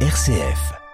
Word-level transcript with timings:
RCF. 0.00 0.85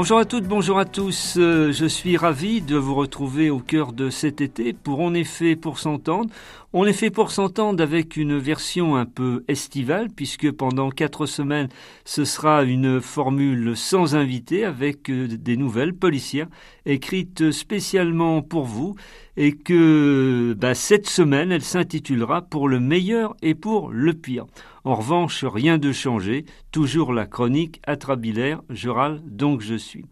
Bonjour 0.00 0.16
à 0.16 0.24
toutes, 0.24 0.44
bonjour 0.44 0.78
à 0.78 0.86
tous. 0.86 1.34
Euh, 1.36 1.72
je 1.72 1.84
suis 1.84 2.16
ravi 2.16 2.62
de 2.62 2.74
vous 2.74 2.94
retrouver 2.94 3.50
au 3.50 3.58
cœur 3.58 3.92
de 3.92 4.08
cet 4.08 4.40
été 4.40 4.72
pour 4.72 5.00
En 5.00 5.12
effet 5.12 5.56
pour 5.56 5.78
s'entendre. 5.78 6.30
On 6.72 6.86
est 6.86 6.94
fait 6.94 7.10
pour 7.10 7.30
s'entendre 7.30 7.82
avec 7.82 8.16
une 8.16 8.38
version 8.38 8.96
un 8.96 9.04
peu 9.04 9.44
estivale 9.46 10.08
puisque 10.08 10.50
pendant 10.52 10.88
quatre 10.88 11.26
semaines 11.26 11.68
ce 12.06 12.24
sera 12.24 12.62
une 12.62 13.02
formule 13.02 13.76
sans 13.76 14.16
invité 14.16 14.64
avec 14.64 15.10
euh, 15.10 15.28
des 15.28 15.58
nouvelles 15.58 15.92
policières 15.92 16.48
écrites 16.86 17.50
spécialement 17.50 18.40
pour 18.40 18.64
vous 18.64 18.94
et 19.36 19.52
que 19.52 20.56
bah, 20.56 20.74
cette 20.74 21.10
semaine 21.10 21.52
elle 21.52 21.60
s'intitulera 21.60 22.40
Pour 22.40 22.70
le 22.70 22.80
meilleur 22.80 23.36
et 23.42 23.54
pour 23.54 23.90
le 23.90 24.14
pire. 24.14 24.46
En 24.84 24.94
revanche, 24.94 25.44
rien 25.44 25.78
de 25.78 25.92
changé, 25.92 26.44
toujours 26.72 27.12
la 27.12 27.26
chronique 27.26 27.80
atrabilaire, 27.86 28.62
je 28.70 28.88
râle 28.88 29.20
donc 29.24 29.60
je 29.60 29.74
suis. 29.74 30.04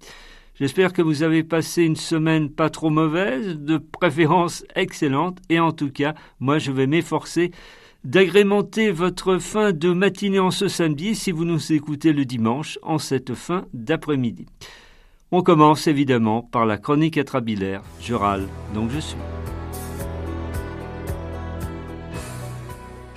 J'espère 0.55 0.93
que 0.93 1.03
vous 1.03 1.23
avez 1.23 1.45
passé 1.45 1.85
une 1.85 1.97
semaine 1.97 2.51
pas 2.51 2.69
trop 2.69 2.91
mauvaise, 2.91 3.59
de 3.59 3.79
préférence 3.79 4.65
excellente, 4.75 5.39
et 5.49 5.61
en 5.61 5.73
tout 5.73 5.91
cas, 5.91 6.15
moi 6.41 6.59
je 6.59 6.73
vais 6.73 6.87
m'efforcer 6.89 7.53
d'agrémenter 8.05 8.91
votre 8.91 9.39
fin 9.39 9.73
de 9.73 9.93
matinée 9.93 10.39
en 10.39 10.51
ce 10.51 10.69
samedi 10.69 11.15
si 11.15 11.31
vous 11.33 11.45
nous 11.45 11.73
écoutez 11.73 12.13
le 12.13 12.25
dimanche 12.25 12.79
en 12.83 12.99
cette 12.99 13.35
fin 13.35 13.67
d'après-midi. 13.73 14.47
On 15.31 15.43
commence 15.43 15.87
évidemment 15.87 16.43
par 16.43 16.67
la 16.67 16.79
chronique 16.79 17.19
atrabilaire, 17.19 17.83
je 18.01 18.15
râle 18.15 18.47
donc 18.75 18.91
je 18.91 19.01
suis. 19.01 19.19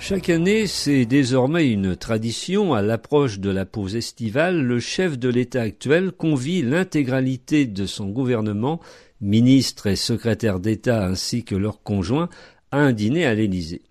Chaque 0.04 0.30
année, 0.30 0.66
c'est 0.66 1.06
désormais 1.06 1.70
une 1.70 1.94
tradition, 1.94 2.74
à 2.74 2.82
l'approche 2.82 3.38
de 3.38 3.50
la 3.50 3.64
pause 3.64 3.94
estivale, 3.94 4.60
le 4.60 4.80
chef 4.80 5.16
de 5.16 5.28
l'État 5.28 5.62
actuel 5.62 6.10
convie 6.10 6.60
l'intégralité 6.62 7.66
de 7.66 7.86
son 7.86 8.08
gouvernement, 8.08 8.80
ministres 9.20 9.86
et 9.86 9.94
secrétaires 9.94 10.58
d'État 10.58 11.06
ainsi 11.06 11.44
que 11.44 11.54
leurs 11.54 11.84
conjoints, 11.84 12.28
à 12.72 12.78
un 12.78 12.92
dîner 12.92 13.26
à 13.26 13.34
l'Élysée. 13.34 13.82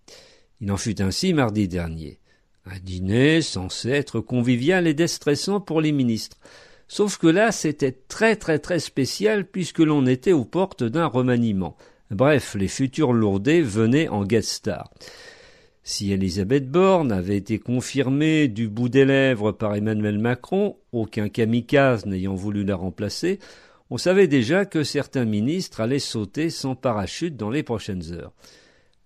Il 0.60 0.70
en 0.74 0.76
fut 0.76 1.02
ainsi 1.02 1.34
mardi 1.34 1.70
dernier. 1.70 2.20
Un 2.66 2.80
dîner 2.84 3.42
censé 3.42 3.92
être 3.92 4.20
convivial 4.20 4.88
et 4.88 4.94
déstressant 4.94 5.62
pour 5.62 5.80
les 5.80 5.94
ministres. 5.94 6.40
Sauf 6.90 7.20
que 7.20 7.28
là, 7.28 7.54
c'était 7.54 7.98
très 8.10 8.36
très 8.36 8.60
très 8.60 8.80
spécial 8.80 9.46
puisque 9.46 9.80
l'on 9.80 10.06
était 10.06 10.34
aux 10.34 10.44
portes 10.44 10.84
d'un 10.84 11.06
remaniement. 11.06 11.78
Bref, 12.10 12.58
les 12.60 12.68
futurs 12.68 13.14
lourdés 13.14 13.62
venaient 13.62 14.10
en 14.10 14.26
guest 14.26 14.50
star. 14.50 14.92
Si 15.84 16.12
Elisabeth 16.12 16.70
Borne 16.70 17.12
avait 17.12 17.38
été 17.38 17.58
confirmée 17.58 18.48
du 18.48 18.68
bout 18.68 18.90
des 18.90 19.04
lèvres 19.04 19.52
par 19.52 19.76
Emmanuel 19.76 20.20
Macron, 20.20 20.78
aucun 20.92 21.28
kamikaze 21.28 22.06
n'ayant 22.06 22.36
voulu 22.36 22.64
la 22.64 22.76
remplacer, 22.76 23.40
on 23.90 23.98
savait 23.98 24.28
déjà 24.28 24.66
que 24.66 24.84
certains 24.84 25.26
ministres 25.26 25.82
allaient 25.82 26.00
sauter 26.00 26.50
sans 26.50 26.76
parachute 26.76 27.36
dans 27.36 27.50
les 27.50 27.64
prochaines 27.64 28.14
heures. 28.14 28.32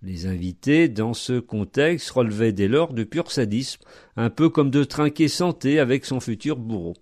Les 0.02 0.26
invités, 0.26 0.88
dans 0.88 1.14
ce 1.14 1.40
contexte, 1.40 2.10
relevaient 2.10 2.52
dès 2.52 2.68
lors 2.68 2.92
de 2.92 3.02
pur 3.02 3.32
sadisme, 3.32 3.82
un 4.16 4.28
peu 4.28 4.50
comme 4.50 4.70
de 4.70 4.84
trinquer 4.84 5.28
santé 5.28 5.80
avec 5.80 6.04
son 6.04 6.20
futur 6.20 6.56
bourreau. 6.56 6.94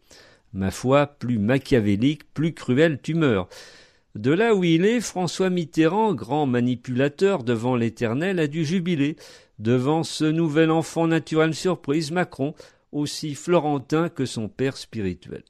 Ma 0.52 0.70
foi, 0.70 1.08
plus 1.08 1.38
machiavélique, 1.38 2.32
plus 2.32 2.54
cruelle 2.54 3.00
tumeur. 3.02 3.48
De 4.14 4.30
là 4.30 4.54
où 4.54 4.62
il 4.62 4.84
est, 4.86 5.00
François 5.00 5.50
Mitterrand, 5.50 6.14
grand 6.14 6.46
manipulateur 6.46 7.42
devant 7.42 7.74
l'éternel, 7.74 8.38
a 8.38 8.46
dû 8.46 8.64
jubiler, 8.64 9.16
devant 9.58 10.02
ce 10.02 10.24
nouvel 10.24 10.70
enfant 10.70 11.06
naturel 11.06 11.54
surprise, 11.54 12.10
Macron, 12.10 12.54
aussi 12.92 13.34
florentin 13.34 14.08
que 14.08 14.24
son 14.24 14.48
père 14.48 14.76
spirituel. 14.76 15.42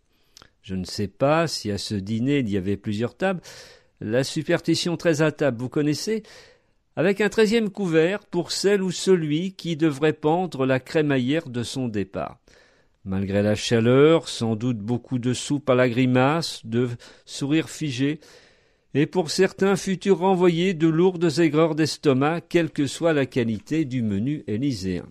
Je 0.62 0.74
ne 0.74 0.84
sais 0.84 1.08
pas 1.08 1.46
si 1.46 1.70
à 1.70 1.78
ce 1.78 1.94
dîner 1.94 2.38
il 2.38 2.48
y 2.48 2.56
avait 2.56 2.76
plusieurs 2.76 3.16
tables. 3.16 3.42
La 4.00 4.24
superstition 4.24 4.96
très 4.96 5.22
à 5.22 5.30
table, 5.30 5.58
vous 5.60 5.68
connaissez? 5.68 6.22
Avec 6.96 7.20
un 7.20 7.28
treizième 7.28 7.70
couvert 7.70 8.20
pour 8.20 8.52
celle 8.52 8.82
ou 8.82 8.90
celui 8.90 9.52
qui 9.52 9.76
devrait 9.76 10.12
pendre 10.12 10.64
la 10.64 10.80
crémaillère 10.80 11.48
de 11.48 11.62
son 11.62 11.88
départ. 11.88 12.38
Malgré 13.04 13.42
la 13.42 13.54
chaleur, 13.54 14.28
sans 14.28 14.56
doute 14.56 14.78
beaucoup 14.78 15.18
de 15.18 15.34
soupe 15.34 15.68
à 15.68 15.74
la 15.74 15.88
grimace, 15.88 16.64
de 16.64 16.88
sourires 17.26 17.68
figés, 17.68 18.20
et 18.94 19.06
pour 19.06 19.30
certains 19.30 19.76
futurs 19.76 20.18
renvoyés 20.18 20.72
de 20.72 20.86
lourdes 20.86 21.38
aigreurs 21.38 21.74
d'estomac, 21.74 22.40
quelle 22.40 22.70
que 22.70 22.86
soit 22.86 23.12
la 23.12 23.26
qualité 23.26 23.84
du 23.84 24.02
menu 24.02 24.44
élyséen. 24.46 25.06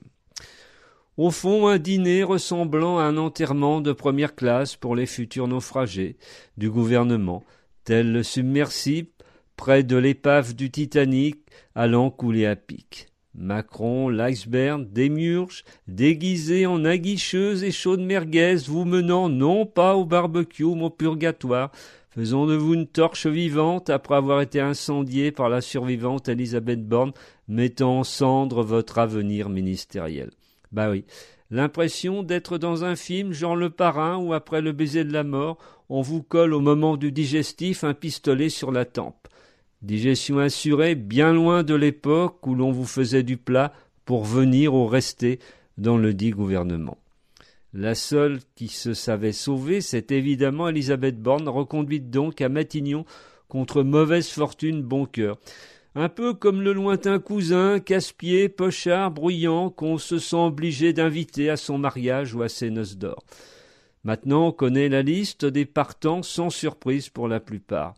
Au 1.18 1.30
fond, 1.30 1.68
un 1.68 1.78
dîner 1.78 2.24
ressemblant 2.24 2.98
à 2.98 3.04
un 3.04 3.18
enterrement 3.18 3.82
de 3.82 3.92
première 3.92 4.36
classe 4.36 4.76
pour 4.76 4.96
les 4.96 5.06
futurs 5.06 5.48
naufragés 5.48 6.18
du 6.58 6.72
gouvernement, 6.72 7.44
tel 7.84 8.12
le 8.12 8.24
submersible 8.24 9.10
près 9.56 9.84
de 9.84 9.98
l'épave 9.98 10.56
du 10.56 10.72
Titanic 10.72 11.38
allant 11.76 12.10
couler 12.10 12.48
à 12.48 12.56
pic. 12.56 13.08
Macron, 13.36 14.10
l'iceberg, 14.10 14.92
Démiurge, 14.92 15.64
déguisés 15.88 16.66
en 16.68 16.86
aguicheuse 16.86 17.64
et 17.64 17.72
chaude 17.72 18.02
merguez, 18.02 18.58
vous 18.68 18.86
menant 18.86 19.28
non 19.28 19.66
pas 19.66 19.96
au 19.96 20.06
barbecue, 20.06 20.66
mais 20.66 20.84
au 20.84 20.90
purgatoire, 20.92 21.72
Faisons 22.16 22.46
de 22.46 22.54
vous 22.54 22.76
une 22.76 22.86
torche 22.86 23.26
vivante 23.26 23.90
après 23.90 24.14
avoir 24.14 24.42
été 24.42 24.60
incendié 24.60 25.32
par 25.32 25.50
la 25.50 25.62
survivante 25.62 26.30
Elisabeth 26.30 26.88
Borne, 26.88 27.12
mettant 27.48 28.02
en 28.02 28.04
cendre 28.04 28.62
votre 28.62 29.00
avenir 29.00 29.50
ministériel. 29.50 30.30
Bah 30.72 30.92
oui. 30.92 31.06
L'impression 31.50 32.22
d'être 32.22 32.60
dans 32.60 32.84
un 32.84 32.96
film 32.96 33.34
genre 33.34 33.56
Le 33.56 33.72
Parrain 33.72 34.18
où 34.18 34.32
après 34.32 34.62
le 34.62 34.74
baiser 34.74 35.04
de 35.04 35.12
la 35.12 35.24
mort, 35.24 35.58
on 35.90 36.02
vous 36.02 36.22
colle 36.22 36.54
au 36.54 36.60
moment 36.60 36.98
du 36.98 37.12
digestif 37.12 37.84
un 37.84 37.96
pistolet 37.96 38.50
sur 38.50 38.72
la 38.72 38.86
tempe. 38.86 39.28
Digestion 39.82 40.38
assurée 40.38 40.94
bien 40.94 41.34
loin 41.34 41.64
de 41.64 41.74
l'époque 41.74 42.46
où 42.46 42.54
l'on 42.54 42.72
vous 42.72 42.86
faisait 42.86 43.24
du 43.24 43.38
plat 43.38 43.74
pour 44.06 44.24
venir 44.24 44.76
ou 44.76 44.86
rester 44.86 45.40
dans 45.80 45.98
le 45.98 46.14
dit 46.14 46.30
gouvernement. 46.30 47.00
La 47.76 47.96
seule 47.96 48.40
qui 48.54 48.68
se 48.68 48.94
savait 48.94 49.32
sauvée, 49.32 49.82
c'est 49.82 50.12
évidemment 50.12 50.70
Elisabeth 50.70 51.20
Borne, 51.20 51.50
reconduite 51.50 52.12
donc 52.12 52.40
à 52.40 52.48
Matignon 52.48 53.04
contre 53.48 53.82
mauvaise 53.82 54.30
fortune, 54.30 54.84
bon 54.84 55.08
cœur. 55.08 55.40
Un 55.96 56.08
peu 56.08 56.36
comme 56.36 56.62
le 56.62 56.72
lointain 56.72 57.18
cousin, 57.18 57.80
casse-pied, 57.80 58.48
pochard, 58.48 59.10
bruyant, 59.10 59.72
qu'on 59.72 59.98
se 59.98 60.20
sent 60.20 60.36
obligé 60.36 60.94
d'inviter 60.94 61.50
à 61.50 61.58
son 61.58 61.80
mariage 61.80 62.36
ou 62.36 62.44
à 62.44 62.50
ses 62.50 62.70
noces 62.70 62.98
d'or. 62.98 63.24
Maintenant, 64.04 64.50
on 64.50 64.52
connaît 64.52 64.90
la 64.90 65.02
liste 65.02 65.46
des 65.46 65.66
partants 65.66 66.22
sans 66.22 66.52
surprise 66.52 67.10
pour 67.10 67.28
la 67.28 67.40
plupart. 67.40 67.96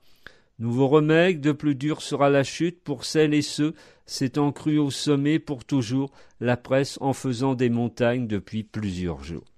Nouveau 0.58 0.88
remède, 0.88 1.42
de 1.42 1.52
plus 1.52 1.76
dur 1.76 2.02
sera 2.02 2.30
la 2.30 2.44
chute 2.44 2.82
pour 2.82 3.04
celles 3.04 3.34
et 3.34 3.42
ceux 3.42 3.74
s'étant 4.06 4.54
cru 4.54 4.78
au 4.78 4.90
sommet 4.90 5.38
pour 5.38 5.66
toujours, 5.66 6.12
la 6.40 6.56
presse 6.56 6.98
en 7.02 7.12
faisant 7.12 7.56
des 7.56 7.70
montagnes 7.70 8.28
depuis 8.28 8.64
plusieurs 8.64 9.22
jours. 9.22 9.55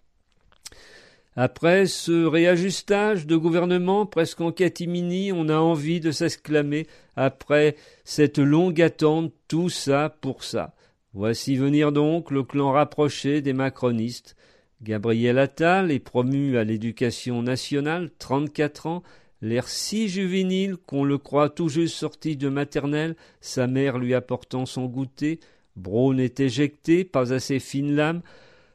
Après 1.39 1.85
ce 1.85 2.25
réajustage 2.25 3.27
de 3.27 3.35
gouvernement 3.35 4.07
presque 4.07 4.41
en 4.41 4.51
catimini, 4.51 5.31
on 5.31 5.49
a 5.49 5.57
envie 5.57 5.99
de 5.99 6.09
s'exclamer 6.09 6.87
après 7.15 7.75
cette 8.05 8.39
longue 8.39 8.81
attente, 8.81 9.31
tout 9.47 9.69
ça 9.69 10.17
pour 10.19 10.43
ça. 10.43 10.73
Voici 11.13 11.55
venir 11.55 11.91
donc 11.91 12.31
le 12.31 12.41
clan 12.41 12.71
rapproché 12.71 13.43
des 13.43 13.53
macronistes. 13.53 14.35
Gabriel 14.81 15.37
Attal 15.37 15.91
est 15.91 15.99
promu 15.99 16.57
à 16.57 16.63
l'éducation 16.63 17.43
nationale, 17.43 18.09
trente-quatre 18.17 18.87
ans, 18.87 19.03
l'air 19.43 19.67
si 19.67 20.09
juvénile 20.09 20.75
qu'on 20.87 21.03
le 21.03 21.19
croit 21.19 21.49
tout 21.49 21.69
juste 21.69 21.97
sorti 21.97 22.35
de 22.35 22.49
maternelle, 22.49 23.15
sa 23.41 23.67
mère 23.67 23.99
lui 23.99 24.15
apportant 24.15 24.65
son 24.65 24.85
goûter, 24.85 25.39
Braun 25.75 26.17
est 26.17 26.39
éjecté, 26.39 27.03
pas 27.03 27.31
assez 27.31 27.59
fine 27.59 27.95
lame, 27.95 28.23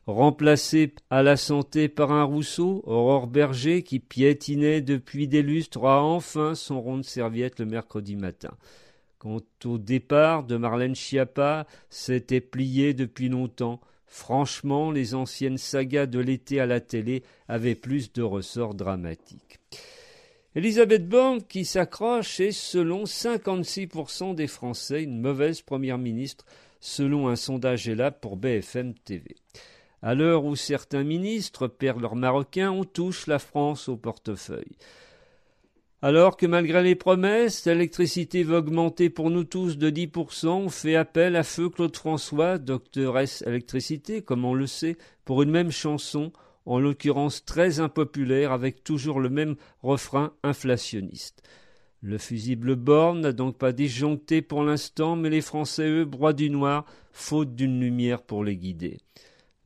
remplacé 0.06 0.94
à 1.10 1.22
la 1.22 1.36
santé 1.36 1.88
par 1.88 2.12
un 2.12 2.24
Rousseau, 2.24 2.82
Aurore 2.86 3.26
Berger, 3.26 3.82
qui 3.82 4.00
piétinait 4.00 4.80
depuis 4.80 5.28
des 5.28 5.42
lustres, 5.42 5.84
a 5.84 6.02
enfin 6.02 6.54
son 6.54 6.80
rond 6.80 6.98
de 6.98 7.02
serviette 7.02 7.60
le 7.60 7.66
mercredi 7.66 8.16
matin. 8.16 8.56
Quant 9.18 9.40
au 9.64 9.78
départ 9.78 10.42
de 10.42 10.56
Marlène 10.56 10.96
Schiappa, 10.96 11.66
c'était 11.90 12.40
plié 12.40 12.92
depuis 12.92 13.28
longtemps. 13.28 13.80
Franchement, 14.06 14.90
les 14.90 15.14
anciennes 15.14 15.58
sagas 15.58 16.06
de 16.06 16.18
l'été 16.18 16.58
à 16.58 16.66
la 16.66 16.80
télé 16.80 17.22
avaient 17.46 17.76
plus 17.76 18.12
de 18.12 18.22
ressorts 18.22 18.74
dramatiques. 18.74 19.60
Elisabeth 20.54 21.08
Borne, 21.08 21.42
qui 21.42 21.64
s'accroche, 21.64 22.40
est, 22.40 22.52
selon 22.52 23.04
56% 23.04 24.34
des 24.34 24.48
Français, 24.48 25.02
une 25.02 25.20
mauvaise 25.20 25.62
première 25.62 25.96
ministre, 25.96 26.44
selon 26.80 27.28
un 27.28 27.36
sondage 27.36 27.88
là 27.88 28.10
pour 28.10 28.36
BFM 28.36 28.92
TV. 28.92 29.36
À 30.02 30.14
l'heure 30.16 30.44
où 30.44 30.56
certains 30.56 31.04
ministres 31.04 31.68
perdent 31.68 32.02
leur 32.02 32.16
marocain, 32.16 32.72
on 32.72 32.82
touche 32.82 33.28
la 33.28 33.38
France 33.38 33.88
au 33.88 33.96
portefeuille. 33.96 34.76
Alors 36.04 36.36
que 36.36 36.46
malgré 36.46 36.82
les 36.82 36.96
promesses, 36.96 37.64
l'électricité 37.64 38.42
va 38.42 38.58
augmenter 38.58 39.08
pour 39.08 39.30
nous 39.30 39.44
tous 39.44 39.78
de 39.78 39.88
10%, 39.88 40.48
on 40.48 40.68
fait 40.68 40.96
appel 40.96 41.36
à 41.36 41.44
feu 41.44 41.68
Claude 41.68 41.96
François, 41.96 42.58
doctoresse 42.58 43.44
électricité, 43.46 44.22
comme 44.22 44.44
on 44.44 44.54
le 44.54 44.66
sait, 44.66 44.96
pour 45.24 45.42
une 45.42 45.52
même 45.52 45.70
chanson, 45.70 46.32
en 46.66 46.80
l'occurrence 46.80 47.44
très 47.44 47.78
impopulaire, 47.78 48.50
avec 48.50 48.82
toujours 48.82 49.20
le 49.20 49.30
même 49.30 49.54
refrain 49.84 50.32
inflationniste. 50.42 51.48
Le 52.00 52.18
fusible 52.18 52.74
Borne 52.74 53.20
n'a 53.20 53.32
donc 53.32 53.56
pas 53.56 53.70
disjoncté 53.70 54.42
pour 54.42 54.64
l'instant, 54.64 55.14
mais 55.14 55.30
les 55.30 55.40
Français, 55.40 55.88
eux, 55.88 56.04
broient 56.04 56.32
du 56.32 56.50
noir, 56.50 56.84
faute 57.12 57.54
d'une 57.54 57.78
lumière 57.78 58.22
pour 58.22 58.42
les 58.42 58.56
guider. 58.56 58.98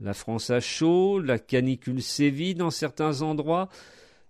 La 0.01 0.13
France 0.13 0.51
a 0.51 0.61
chaud, 0.61 1.21
la 1.21 1.39
canicule 1.39 2.03
sévit 2.03 2.55
dans 2.55 2.71
certains 2.71 3.23
endroits, 3.23 3.69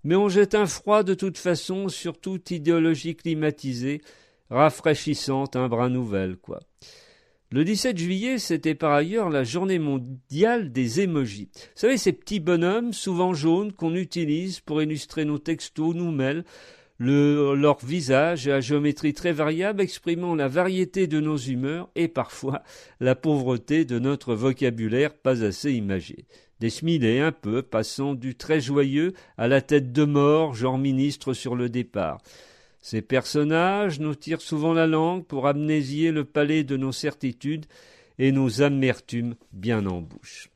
mais 0.04 0.14
on 0.14 0.28
jette 0.28 0.54
un 0.54 0.66
froid 0.66 1.02
de 1.02 1.14
toute 1.14 1.38
façon 1.38 1.88
sur 1.88 2.20
toute 2.20 2.52
idéologie 2.52 3.16
climatisée, 3.16 4.00
rafraîchissante, 4.48 5.56
un 5.56 5.68
brin 5.68 5.90
nouvel, 5.90 6.36
quoi. 6.36 6.60
Le 7.50 7.64
17 7.64 7.96
juillet, 7.96 8.38
c'était 8.38 8.74
par 8.74 8.92
ailleurs 8.92 9.30
la 9.30 9.44
journée 9.44 9.78
mondiale 9.78 10.72
des 10.72 11.00
émojis. 11.00 11.48
Vous 11.54 11.70
savez, 11.74 11.96
ces 11.96 12.12
petits 12.12 12.40
bonhommes, 12.40 12.92
souvent 12.92 13.34
jaunes, 13.34 13.72
qu'on 13.72 13.94
utilise 13.94 14.60
pour 14.60 14.82
illustrer 14.82 15.24
nos 15.24 15.38
textos, 15.38 15.94
nos 15.94 16.10
mails, 16.10 16.44
leur 16.98 17.84
visage 17.84 18.48
à 18.48 18.60
géométrie 18.60 19.14
très 19.14 19.32
variable 19.32 19.82
exprimant 19.82 20.34
la 20.34 20.48
variété 20.48 21.06
de 21.06 21.20
nos 21.20 21.36
humeurs 21.36 21.90
et 21.94 22.08
parfois 22.08 22.62
la 23.00 23.14
pauvreté 23.14 23.84
de 23.84 23.98
notre 23.98 24.34
vocabulaire 24.34 25.14
pas 25.14 25.44
assez 25.44 25.72
imagé 25.72 26.26
des 26.58 27.20
un 27.20 27.32
peu, 27.32 27.62
passant 27.62 28.14
du 28.14 28.34
très 28.34 28.60
joyeux 28.60 29.12
à 29.36 29.48
la 29.48 29.60
tête 29.60 29.92
de 29.92 30.04
mort, 30.04 30.54
genre 30.54 30.78
ministre 30.78 31.34
sur 31.34 31.54
le 31.54 31.68
départ. 31.68 32.18
Ces 32.80 33.02
personnages 33.02 34.00
nous 34.00 34.14
tirent 34.14 34.40
souvent 34.40 34.72
la 34.72 34.86
langue 34.86 35.24
pour 35.24 35.46
amnésier 35.46 36.12
le 36.12 36.24
palais 36.24 36.64
de 36.64 36.76
nos 36.76 36.92
certitudes 36.92 37.66
et 38.18 38.32
nos 38.32 38.62
amertumes 38.62 39.34
bien 39.52 39.86
en 39.86 40.00
bouche. 40.00 40.48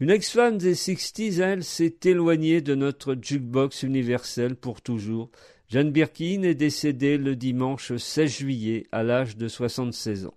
Une 0.00 0.10
ex-femme 0.10 0.58
des 0.58 0.76
Sixties, 0.76 1.40
elle, 1.40 1.64
s'est 1.64 1.96
éloignée 2.04 2.60
de 2.60 2.76
notre 2.76 3.16
jukebox 3.20 3.82
universel 3.82 4.54
pour 4.54 4.80
toujours. 4.80 5.28
Jeanne 5.68 5.90
Birkin 5.90 6.44
est 6.44 6.54
décédée 6.54 7.18
le 7.18 7.34
dimanche 7.34 7.96
16 7.96 8.30
juillet 8.30 8.86
à 8.92 9.02
l'âge 9.02 9.36
de 9.36 9.48
76 9.48 10.26
ans. 10.26 10.34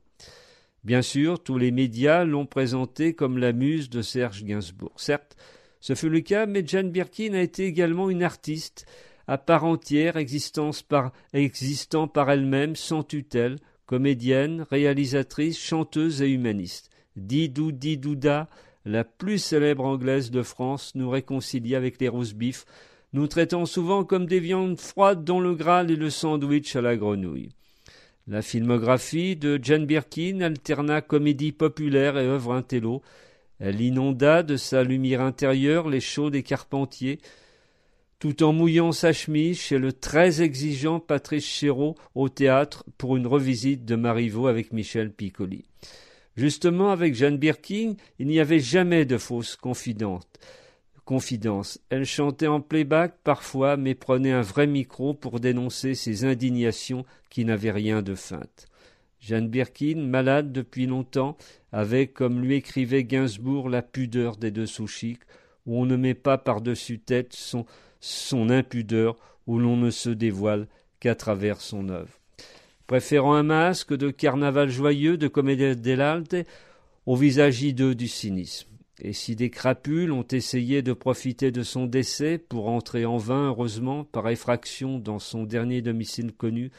Bien 0.84 1.04
sûr, 1.04 1.44
tous 1.44 1.60
les 1.60 1.70
médias 1.70 2.26
l'ont 2.26 2.48
présenté 2.48 3.14
comme 3.14 3.38
la 3.38 3.54
muse 3.54 3.92
de 3.92 4.02
Serge 4.02 4.44
Gainsbourg. 4.44 4.96
Certes, 4.96 5.38
ce 5.80 5.94
fut 5.94 6.10
le 6.10 6.22
cas, 6.22 6.48
mais 6.48 6.66
Jane 6.66 6.90
Birkin 6.90 7.36
a 7.36 7.42
été 7.42 7.66
également 7.66 8.10
une 8.10 8.24
artiste 8.24 8.88
à 9.28 9.38
part 9.38 9.64
entière, 9.64 10.18
existant 10.18 10.72
par 12.08 12.32
elle-même, 12.32 12.76
sans 12.76 13.04
tutelle, 13.04 13.58
comédienne, 13.86 14.66
réalisatrice, 14.72 15.60
chanteuse 15.60 16.24
et 16.24 16.30
humaniste. 16.30 16.90
Didou 17.16 17.72
Didouda, 17.72 18.50
la 18.86 19.04
plus 19.04 19.38
célèbre 19.38 19.86
anglaise 19.86 20.32
de 20.32 20.42
France, 20.42 20.94
nous 20.96 21.10
réconcilie 21.10 21.76
avec 21.76 22.00
les 22.00 22.08
roast 22.08 22.36
beef, 22.36 22.66
nous 23.14 23.28
traitant 23.28 23.66
souvent 23.66 24.04
comme 24.04 24.26
des 24.26 24.40
viandes 24.40 24.80
froides 24.80 25.24
dont 25.24 25.40
le 25.40 25.54
Graal 25.54 25.92
et 25.92 25.96
le 25.96 26.10
sandwich 26.10 26.76
à 26.76 26.82
la 26.82 26.96
grenouille. 26.96 27.50
La 28.28 28.42
filmographie 28.42 29.36
de 29.36 29.60
Jane 29.62 29.86
Birkin 29.86 30.42
alterna 30.42 31.02
comédie 31.02 31.52
populaire 31.52 32.18
et 32.18 32.26
œuvre 32.26 32.54
intello. 32.54 33.02
Elle 33.60 33.82
inonda 33.82 34.44
de 34.44 34.58
sa 34.58 34.84
lumière 34.84 35.22
intérieure 35.22 35.90
les 35.90 36.00
chauds 36.00 36.30
des 36.30 36.44
Carpentiers, 36.44 37.20
tout 38.20 38.44
en 38.44 38.54
mouillant 38.54 38.92
sa 38.92 39.14
chemise 39.14 39.60
chez 39.60 39.80
le 39.80 39.92
très 39.92 40.42
exigeant 40.42 41.00
Patrice 41.00 41.46
Chéreau 41.46 41.96
au 42.14 42.30
théâtre 42.30 42.86
pour 42.98 43.18
une 43.18 43.28
revisite 43.28 43.84
de 43.84 43.96
Marivaux 43.96 44.48
avec 44.48 44.72
Michel 44.72 45.12
Piccoli. 45.12 45.66
Justement, 46.36 46.92
avec 46.92 47.14
Jeanne 47.14 47.38
Birkin, 47.38 47.96
il 48.20 48.28
n'y 48.28 48.40
avait 48.40 48.60
jamais 48.60 49.06
de 49.06 49.18
fausses 49.18 49.56
confidences 49.56 50.28
confidence. 51.12 51.78
Elle 51.90 52.06
chantait 52.06 52.48
en 52.48 52.62
playback 52.62 53.16
parfois, 53.26 53.76
mais 53.76 53.96
prenait 53.96 54.32
un 54.32 54.42
vrai 54.42 54.66
micro 54.66 55.14
pour 55.14 55.42
dénoncer 55.42 55.94
ses 55.94 56.24
indignations 56.24 57.04
qui 57.30 57.44
n'avaient 57.44 57.72
rien 57.72 58.02
de 58.02 58.16
feinte. 58.16 58.68
Jeanne 59.20 59.50
Birkin, 59.50 60.08
malade 60.08 60.54
depuis 60.54 60.86
longtemps, 60.86 61.36
avait, 61.74 62.08
comme 62.08 62.42
lui 62.42 62.56
écrivait 62.56 63.04
Gainsbourg, 63.04 63.68
la 63.68 63.82
pudeur 63.82 64.38
des 64.38 64.52
dessous 64.52 64.88
chics, 64.88 65.24
où 65.66 65.82
on 65.82 65.86
ne 65.86 65.98
met 65.98 66.14
pas 66.14 66.38
par-dessus 66.38 67.00
tête 67.00 67.34
son, 67.34 67.66
son 68.00 68.50
impudeur, 68.50 69.18
où 69.48 69.60
l'on 69.60 69.76
ne 69.76 69.90
se 69.90 70.10
dévoile 70.10 70.68
qu'à 71.02 71.16
travers 71.16 71.60
son 71.60 71.90
œuvre. 71.90 72.21
Préférant 72.92 73.36
un 73.36 73.44
masque 73.44 73.96
de 73.96 74.10
carnaval 74.10 74.70
joyeux 74.70 75.16
de 75.16 75.30
comédie 75.30 75.78
dell'arte 75.78 76.36
au 77.06 77.16
visage 77.16 77.64
hideux 77.64 77.96
du 77.96 78.10
cynisme. 78.10 78.68
Et 79.00 79.14
si 79.14 79.38
des 79.38 79.50
crapules 79.50 80.12
ont 80.12 80.28
essayé 80.30 80.82
de 80.82 80.92
profiter 80.92 81.52
de 81.52 81.64
son 81.64 81.86
décès 81.86 82.38
pour 82.38 82.68
entrer 82.68 83.06
en 83.06 83.16
vain, 83.16 83.48
heureusement, 83.48 84.04
par 84.04 84.28
effraction 84.28 85.00
dans 85.00 85.20
son 85.20 85.44
dernier 85.44 85.82
domicile 85.82 86.34
connu, 86.34 86.70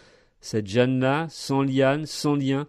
cette 0.42 0.66
Jeanne-là, 0.66 1.28
sans 1.30 1.62
liane, 1.62 2.04
sans 2.04 2.34
lien, 2.34 2.66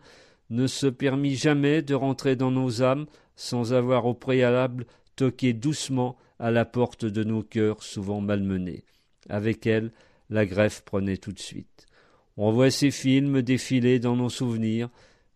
ne 0.49 0.65
se 0.65 0.87
permit 0.87 1.35
jamais 1.35 1.81
de 1.81 1.95
rentrer 1.95 2.37
dans 2.37 2.51
nos 2.51 2.81
âmes 2.81 3.07
sans 3.35 3.73
avoir 3.73 4.05
au 4.05 4.13
préalable 4.13 4.85
toqué 5.17 5.51
doucement 5.51 6.15
à 6.39 6.49
la 6.49 6.63
porte 6.63 7.03
de 7.03 7.25
nos 7.25 7.43
cœurs 7.43 7.83
souvent 7.83 8.21
malmenés. 8.21 8.85
Avec 9.27 9.67
elle, 9.67 9.91
la 10.29 10.45
greffe 10.45 10.83
prenait 10.85 11.17
tout 11.17 11.33
de 11.33 11.39
suite. 11.39 11.87
On 12.37 12.51
voit 12.51 12.71
ces 12.71 12.91
films 12.91 13.41
défiler 13.41 13.99
dans 13.99 14.15
nos 14.15 14.29
souvenirs, 14.29 14.89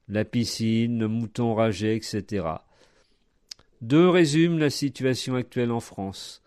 la 0.07 0.25
piscine, 0.25 0.99
le 0.99 1.07
mouton 1.07 1.53
ragé, 1.53 1.95
etc. 1.95 2.45
Deux 3.81 4.09
résument 4.09 4.57
la 4.57 4.69
situation 4.69 5.35
actuelle 5.35 5.71
en 5.71 5.79
France. 5.79 6.41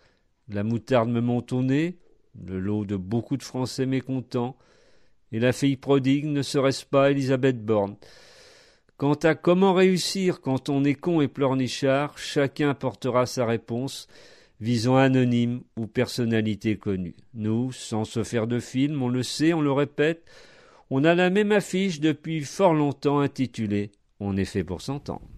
La 0.49 0.65
moutarde 0.65 1.11
me 1.11 1.21
monte 1.21 1.53
au 1.53 1.63
nez, 1.63 1.97
le 2.45 2.59
lot 2.59 2.85
de 2.85 2.97
beaucoup 2.97 3.37
de 3.37 3.43
Français 3.43 3.87
mécontents, 3.87 4.57
et 5.31 5.39
la 5.39 5.53
fille 5.53 5.77
prodigue 5.77 6.27
ne 6.27 6.43
serait-ce 6.43 6.85
pas 6.85 7.13
Elisabeth 7.13 7.65
Borne. 7.65 7.97
Quant 8.97 9.15
à 9.15 9.35
comment 9.35 9.73
réussir 9.73 10.41
quand 10.41 10.69
on 10.69 10.85
est 10.85 10.95
con 10.95 11.21
et 11.21 11.29
pleurnichard, 11.29 12.19
chacun 12.19 12.75
portera 12.75 13.27
sa 13.27 13.47
réponse, 13.47 14.09
visant 14.61 14.97
anonyme 14.97 15.63
ou 15.77 15.87
personnalité 15.87 16.77
connue. 16.77 17.17
Nous, 17.35 17.73
sans 17.73 18.05
se 18.05 18.25
faire 18.25 18.47
de 18.47 18.59
film, 18.59 19.03
on 19.03 19.09
le 19.09 19.23
sait, 19.23 19.55
on 19.55 19.61
le 19.61 19.73
répète, 19.73 20.25
on 20.91 21.05
a 21.05 21.15
la 21.15 21.31
même 21.31 21.53
affiche 21.53 22.01
depuis 22.01 22.43
fort 22.43 22.75
longtemps 22.75 23.21
intitulée 23.21 23.93
On 24.19 24.37
est 24.37 24.45
fait 24.45 24.65
pour 24.65 24.83
s'entendre. 24.83 25.30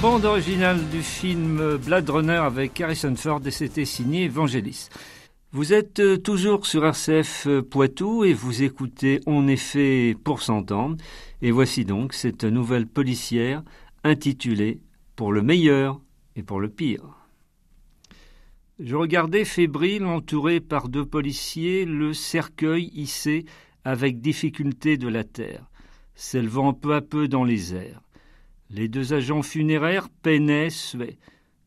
Bande 0.00 0.24
originale 0.26 0.88
du 0.90 1.02
film 1.02 1.76
Blade 1.76 2.08
Runner 2.08 2.32
avec 2.32 2.80
Harrison 2.80 3.16
Ford 3.16 3.40
et 3.44 3.50
c'était 3.50 3.84
signé 3.84 4.26
Evangelis. 4.26 4.88
Vous 5.50 5.72
êtes 5.72 5.98
euh, 5.98 6.16
toujours 6.16 6.66
sur 6.66 6.84
RCF 6.84 7.46
euh, 7.48 7.62
Poitou 7.62 8.22
et 8.22 8.32
vous 8.32 8.62
écoutez 8.62 9.20
est 9.26 9.56
fait 9.56 10.16
pour 10.22 10.42
s'entendre. 10.42 10.96
Et 11.42 11.50
voici 11.50 11.84
donc 11.84 12.12
cette 12.12 12.44
nouvelle 12.44 12.86
policière 12.86 13.62
intitulée 14.04 14.80
Pour 15.16 15.32
le 15.32 15.42
meilleur 15.42 16.00
et 16.36 16.42
pour 16.44 16.60
le 16.60 16.68
pire. 16.68 17.02
Je 18.78 18.94
regardais 18.94 19.44
fébrile, 19.44 20.04
entouré 20.04 20.60
par 20.60 20.88
deux 20.88 21.06
policiers, 21.06 21.84
le 21.84 22.12
cercueil 22.14 22.90
hissé 22.94 23.46
avec 23.84 24.20
difficulté 24.20 24.96
de 24.96 25.08
la 25.08 25.24
terre, 25.24 25.64
s'élevant 26.14 26.72
peu 26.72 26.94
à 26.94 27.00
peu 27.00 27.26
dans 27.26 27.44
les 27.44 27.74
airs. 27.74 28.02
Les 28.70 28.88
deux 28.88 29.14
agents 29.14 29.42
funéraires 29.42 30.10
peinaient. 30.10 30.68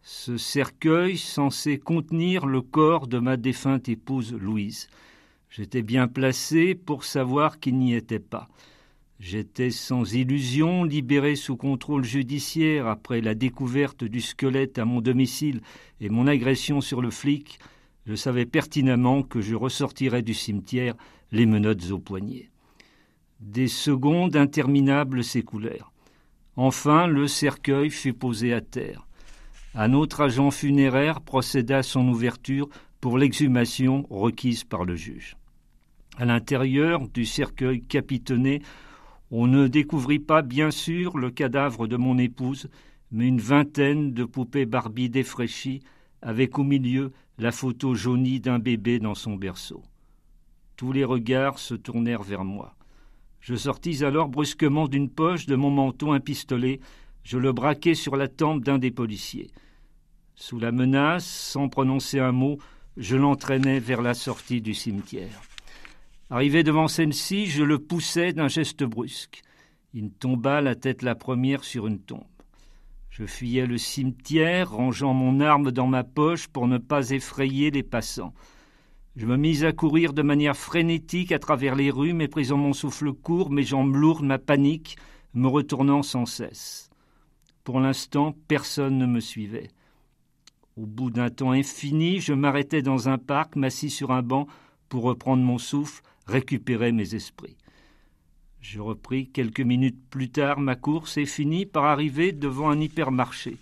Ce 0.03 0.37
cercueil 0.37 1.17
censé 1.17 1.79
contenir 1.79 2.45
le 2.45 2.61
corps 2.61 3.07
de 3.07 3.17
ma 3.17 3.37
défunte 3.37 3.89
épouse 3.89 4.33
Louise. 4.33 4.87
J'étais 5.49 5.81
bien 5.81 6.07
placé 6.07 6.75
pour 6.75 7.03
savoir 7.03 7.59
qu'il 7.59 7.77
n'y 7.77 7.95
était 7.95 8.19
pas. 8.19 8.49
J'étais 9.19 9.69
sans 9.69 10.13
illusion, 10.13 10.83
libéré 10.83 11.35
sous 11.35 11.55
contrôle 11.55 12.03
judiciaire 12.03 12.87
après 12.87 13.21
la 13.21 13.35
découverte 13.35 14.03
du 14.03 14.21
squelette 14.21 14.79
à 14.79 14.85
mon 14.85 15.01
domicile 15.01 15.61
et 15.99 16.09
mon 16.09 16.25
agression 16.25 16.81
sur 16.81 17.01
le 17.01 17.11
flic. 17.11 17.59
Je 18.05 18.15
savais 18.15 18.45
pertinemment 18.45 19.23
que 19.23 19.41
je 19.41 19.55
ressortirais 19.55 20.23
du 20.23 20.33
cimetière 20.33 20.95
les 21.31 21.45
menottes 21.45 21.91
aux 21.91 21.99
poignets. 21.99 22.49
Des 23.39 23.67
secondes 23.67 24.35
interminables 24.35 25.23
s'écoulèrent. 25.23 25.90
Enfin, 26.55 27.07
le 27.07 27.27
cercueil 27.27 27.89
fut 27.89 28.13
posé 28.13 28.53
à 28.53 28.61
terre. 28.61 29.07
Un 29.73 29.93
autre 29.93 30.21
agent 30.21 30.51
funéraire 30.51 31.21
procéda 31.21 31.77
à 31.77 31.83
son 31.83 32.07
ouverture 32.09 32.67
pour 32.99 33.17
l'exhumation 33.17 34.05
requise 34.09 34.63
par 34.63 34.83
le 34.83 34.95
juge. 34.95 35.37
À 36.17 36.25
l'intérieur 36.25 37.07
du 37.07 37.25
cercueil 37.25 37.81
capitonné, 37.81 38.61
on 39.31 39.47
ne 39.47 39.67
découvrit 39.67 40.19
pas, 40.19 40.41
bien 40.41 40.71
sûr, 40.71 41.17
le 41.17 41.31
cadavre 41.31 41.87
de 41.87 41.95
mon 41.95 42.17
épouse, 42.17 42.69
mais 43.11 43.27
une 43.27 43.39
vingtaine 43.39 44.13
de 44.13 44.25
poupées 44.25 44.65
Barbie 44.65 45.09
défraîchies, 45.09 45.81
avec 46.21 46.59
au 46.59 46.63
milieu 46.63 47.13
la 47.37 47.51
photo 47.51 47.95
jaunie 47.95 48.41
d'un 48.41 48.59
bébé 48.59 48.99
dans 48.99 49.15
son 49.15 49.35
berceau. 49.35 49.83
Tous 50.75 50.91
les 50.91 51.05
regards 51.05 51.59
se 51.59 51.75
tournèrent 51.75 52.23
vers 52.23 52.43
moi. 52.43 52.75
Je 53.41 53.55
sortis 53.55 54.05
alors 54.05 54.29
brusquement 54.29 54.87
d'une 54.87 55.09
poche 55.09 55.47
de 55.47 55.55
mon 55.55 55.71
manteau 55.71 56.11
un 56.11 56.19
pistolet, 56.19 56.79
je 57.23 57.37
le 57.37 57.51
braquai 57.51 57.95
sur 57.95 58.15
la 58.15 58.27
tempe 58.27 58.63
d'un 58.63 58.77
des 58.77 58.91
policiers. 58.91 59.49
Sous 60.35 60.59
la 60.59 60.71
menace, 60.71 61.25
sans 61.25 61.67
prononcer 61.67 62.19
un 62.19 62.31
mot, 62.31 62.57
je 62.97 63.17
l'entraînai 63.17 63.79
vers 63.79 64.01
la 64.01 64.13
sortie 64.13 64.61
du 64.61 64.73
cimetière. 64.73 65.41
Arrivé 66.29 66.63
devant 66.63 66.87
celle-ci, 66.87 67.47
je 67.47 67.63
le 67.63 67.79
poussai 67.79 68.31
d'un 68.31 68.47
geste 68.47 68.83
brusque. 68.83 69.41
Il 69.93 70.11
tomba 70.11 70.61
la 70.61 70.75
tête 70.75 71.01
la 71.01 71.15
première 71.15 71.63
sur 71.63 71.87
une 71.87 71.99
tombe. 71.99 72.23
Je 73.09 73.25
fuyais 73.25 73.65
le 73.65 73.77
cimetière, 73.77 74.71
rangeant 74.71 75.13
mon 75.13 75.41
arme 75.41 75.71
dans 75.71 75.87
ma 75.87 76.03
poche 76.03 76.47
pour 76.47 76.67
ne 76.67 76.77
pas 76.77 77.09
effrayer 77.09 77.69
les 77.69 77.83
passants. 77.83 78.33
Je 79.17 79.25
me 79.25 79.35
mis 79.35 79.65
à 79.65 79.73
courir 79.73 80.13
de 80.13 80.21
manière 80.21 80.55
frénétique 80.55 81.33
à 81.33 81.39
travers 81.39 81.75
les 81.75 81.91
rues, 81.91 82.13
méprisant 82.13 82.57
mon 82.57 82.71
souffle 82.71 83.11
court, 83.11 83.51
mes 83.51 83.63
jambes 83.63 83.95
lourdes, 83.95 84.23
ma 84.23 84.39
panique, 84.39 84.97
me 85.33 85.47
retournant 85.47 86.01
sans 86.01 86.25
cesse. 86.25 86.89
Pour 87.65 87.81
l'instant, 87.81 88.33
personne 88.47 88.97
ne 88.97 89.05
me 89.05 89.19
suivait. 89.19 89.69
Au 90.77 90.85
bout 90.85 91.11
d'un 91.11 91.29
temps 91.29 91.51
infini, 91.51 92.21
je 92.21 92.33
m'arrêtai 92.33 92.81
dans 92.81 93.09
un 93.09 93.17
parc, 93.17 93.57
m'assis 93.57 93.89
sur 93.89 94.11
un 94.11 94.21
banc 94.21 94.47
pour 94.87 95.03
reprendre 95.03 95.43
mon 95.43 95.57
souffle, 95.57 96.01
récupérer 96.25 96.93
mes 96.93 97.13
esprits. 97.13 97.57
Je 98.61 98.79
repris 98.79 99.27
quelques 99.27 99.61
minutes 99.61 99.99
plus 100.09 100.29
tard 100.29 100.59
ma 100.59 100.75
course 100.75 101.17
et 101.17 101.25
finis 101.25 101.65
par 101.65 101.83
arriver 101.83 102.31
devant 102.31 102.69
un 102.69 102.79
hypermarché. 102.79 103.57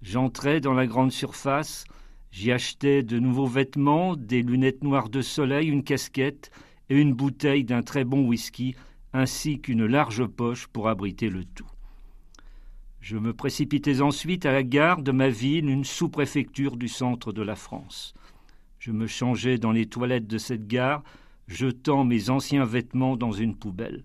J'entrai 0.00 0.60
dans 0.60 0.74
la 0.74 0.86
grande 0.86 1.12
surface, 1.12 1.84
j'y 2.30 2.52
achetai 2.52 3.02
de 3.02 3.18
nouveaux 3.18 3.46
vêtements, 3.46 4.16
des 4.16 4.42
lunettes 4.42 4.82
noires 4.82 5.08
de 5.08 5.22
soleil, 5.22 5.68
une 5.68 5.84
casquette 5.84 6.50
et 6.90 6.96
une 6.96 7.14
bouteille 7.14 7.64
d'un 7.64 7.82
très 7.82 8.04
bon 8.04 8.26
whisky, 8.26 8.74
ainsi 9.12 9.60
qu'une 9.60 9.86
large 9.86 10.26
poche 10.26 10.66
pour 10.66 10.88
abriter 10.88 11.28
le 11.30 11.44
tout. 11.44 11.70
Je 13.00 13.16
me 13.16 13.32
précipitais 13.32 14.00
ensuite 14.00 14.44
à 14.44 14.52
la 14.52 14.62
gare 14.62 15.02
de 15.02 15.12
ma 15.12 15.28
ville, 15.28 15.68
une 15.68 15.84
sous-préfecture 15.84 16.76
du 16.76 16.88
centre 16.88 17.32
de 17.32 17.42
la 17.42 17.56
France. 17.56 18.14
Je 18.78 18.92
me 18.92 19.06
changeai 19.06 19.58
dans 19.58 19.72
les 19.72 19.86
toilettes 19.86 20.26
de 20.26 20.38
cette 20.38 20.66
gare, 20.66 21.02
jetant 21.46 22.04
mes 22.04 22.30
anciens 22.30 22.64
vêtements 22.64 23.16
dans 23.16 23.32
une 23.32 23.56
poubelle. 23.56 24.04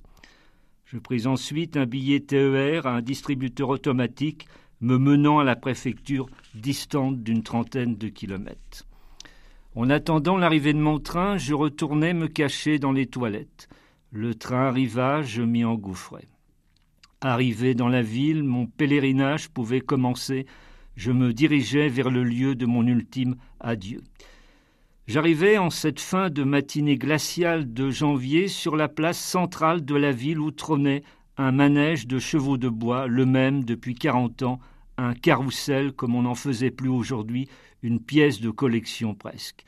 Je 0.86 0.98
pris 0.98 1.25
ensuite 1.25 1.75
un 1.75 1.86
billet 1.86 2.20
TER 2.20 2.86
à 2.86 2.96
un 2.96 3.01
distributeur 3.01 3.70
automatique 3.70 4.48
me 4.83 4.97
menant 4.97 5.39
à 5.39 5.45
la 5.45 5.55
préfecture 5.55 6.27
distante 6.55 7.23
d'une 7.23 7.41
trentaine 7.41 7.95
de 7.95 8.09
kilomètres. 8.09 8.85
En 9.75 9.89
attendant 9.89 10.35
l'arrivée 10.35 10.73
de 10.73 10.79
mon 10.79 10.99
train, 10.99 11.37
je 11.37 11.53
retournai 11.53 12.13
me 12.13 12.27
cacher 12.27 12.79
dans 12.79 12.91
les 12.91 13.05
toilettes. 13.05 13.69
Le 14.11 14.35
train 14.35 14.67
arriva, 14.67 15.21
je 15.21 15.41
m'y 15.41 15.63
engouffrai. 15.63 16.27
Arrivé 17.21 17.75
dans 17.75 17.87
la 17.87 18.01
ville, 18.01 18.43
mon 18.43 18.65
pèlerinage 18.65 19.49
pouvait 19.49 19.79
commencer. 19.79 20.45
Je 20.97 21.13
me 21.13 21.31
dirigeais 21.31 21.87
vers 21.87 22.11
le 22.11 22.25
lieu 22.25 22.53
de 22.53 22.65
mon 22.65 22.85
ultime 22.85 23.37
adieu. 23.61 24.01
J'arrivais 25.07 25.57
en 25.57 25.69
cette 25.69 26.01
fin 26.01 26.29
de 26.29 26.43
matinée 26.43 26.97
glaciale 26.97 27.73
de 27.73 27.89
janvier 27.89 28.49
sur 28.49 28.75
la 28.75 28.89
place 28.89 29.17
centrale 29.17 29.85
de 29.85 29.95
la 29.95 30.11
ville 30.11 30.39
où 30.39 30.51
trônait 30.51 31.03
un 31.37 31.53
manège 31.53 32.05
de 32.05 32.19
chevaux 32.19 32.57
de 32.57 32.69
bois, 32.69 33.07
le 33.07 33.25
même 33.25 33.63
depuis 33.63 33.95
quarante 33.95 34.43
ans, 34.43 34.59
un 34.97 35.13
carrousel 35.13 35.93
comme 35.93 36.15
on 36.15 36.23
n'en 36.23 36.35
faisait 36.35 36.71
plus 36.71 36.89
aujourd'hui, 36.89 37.47
une 37.81 38.00
pièce 38.00 38.39
de 38.41 38.50
collection 38.50 39.15
presque. 39.15 39.63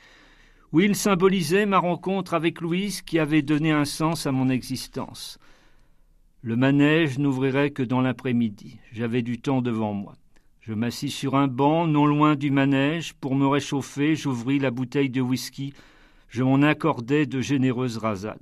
Où 0.72 0.80
il 0.80 0.96
symbolisait 0.96 1.66
ma 1.66 1.78
rencontre 1.78 2.34
avec 2.34 2.60
Louise 2.60 3.02
qui 3.02 3.18
avait 3.18 3.42
donné 3.42 3.70
un 3.70 3.84
sens 3.84 4.26
à 4.26 4.32
mon 4.32 4.48
existence. 4.48 5.38
Le 6.42 6.56
manège 6.56 7.18
n'ouvrirait 7.18 7.70
que 7.70 7.82
dans 7.82 8.00
l'après-midi. 8.00 8.78
J'avais 8.92 9.22
du 9.22 9.40
temps 9.40 9.62
devant 9.62 9.92
moi. 9.92 10.14
Je 10.60 10.74
m'assis 10.74 11.10
sur 11.10 11.36
un 11.36 11.46
banc 11.46 11.86
non 11.86 12.06
loin 12.06 12.34
du 12.34 12.50
manège. 12.50 13.14
Pour 13.14 13.34
me 13.34 13.46
réchauffer, 13.46 14.16
j'ouvris 14.16 14.58
la 14.58 14.70
bouteille 14.70 15.10
de 15.10 15.20
whisky. 15.20 15.72
Je 16.28 16.42
m'en 16.42 16.62
accordais 16.62 17.26
de 17.26 17.40
généreuses 17.40 17.98
rasades. 17.98 18.40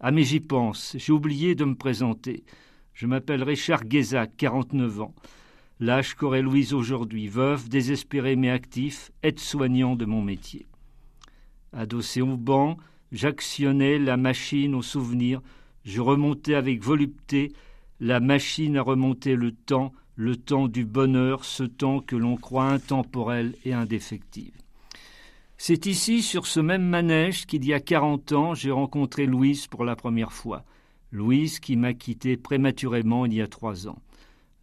Ah 0.00 0.10
mais 0.10 0.22
j'y 0.22 0.40
pense, 0.40 0.96
j'ai 0.98 1.12
oublié 1.12 1.54
de 1.54 1.66
me 1.66 1.74
présenter. 1.74 2.44
Je 2.94 3.06
m'appelle 3.06 3.42
Richard 3.42 3.84
Guézac, 3.84 4.32
49 4.38 5.00
ans. 5.02 5.14
L'âge 5.82 6.14
qu'aurait 6.14 6.42
Louise 6.42 6.74
aujourd'hui, 6.74 7.26
veuve, 7.26 7.70
désespéré 7.70 8.36
mais 8.36 8.50
actif, 8.50 9.10
aide-soignant 9.22 9.96
de 9.96 10.04
mon 10.04 10.20
métier. 10.20 10.66
Adossé 11.72 12.20
au 12.20 12.36
banc, 12.36 12.76
j'actionnais 13.12 13.98
la 13.98 14.18
machine 14.18 14.74
au 14.74 14.82
souvenir, 14.82 15.40
je 15.86 16.02
remontais 16.02 16.54
avec 16.54 16.82
volupté 16.82 17.54
la 17.98 18.20
machine 18.20 18.76
à 18.76 18.82
remonter 18.82 19.36
le 19.36 19.52
temps, 19.52 19.94
le 20.16 20.36
temps 20.36 20.68
du 20.68 20.84
bonheur, 20.84 21.46
ce 21.46 21.64
temps 21.64 22.00
que 22.00 22.16
l'on 22.16 22.36
croit 22.36 22.66
intemporel 22.66 23.54
et 23.64 23.72
indéfectible. 23.72 24.58
C'est 25.56 25.86
ici, 25.86 26.20
sur 26.20 26.46
ce 26.46 26.60
même 26.60 26.84
manège, 26.84 27.46
qu'il 27.46 27.64
y 27.64 27.72
a 27.72 27.80
quarante 27.80 28.32
ans, 28.32 28.52
j'ai 28.52 28.70
rencontré 28.70 29.24
Louise 29.24 29.66
pour 29.66 29.86
la 29.86 29.96
première 29.96 30.32
fois. 30.32 30.62
Louise 31.10 31.58
qui 31.58 31.76
m'a 31.76 31.94
quitté 31.94 32.36
prématurément 32.36 33.24
il 33.24 33.32
y 33.32 33.40
a 33.40 33.48
trois 33.48 33.88
ans. 33.88 33.98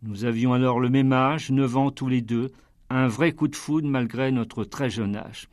Nous 0.03 0.25
avions 0.25 0.53
alors 0.53 0.79
le 0.79 0.89
même 0.89 1.11
âge, 1.11 1.49
neuf 1.49 1.75
ans 1.75 1.91
tous 1.91 2.07
les 2.07 2.21
deux, 2.21 2.51
un 2.89 3.07
vrai 3.07 3.31
coup 3.31 3.47
de 3.47 3.55
foudre 3.55 3.87
malgré 3.87 4.31
notre 4.31 4.63
très 4.63 4.89
jeune 4.89 5.15
âge. 5.15 5.49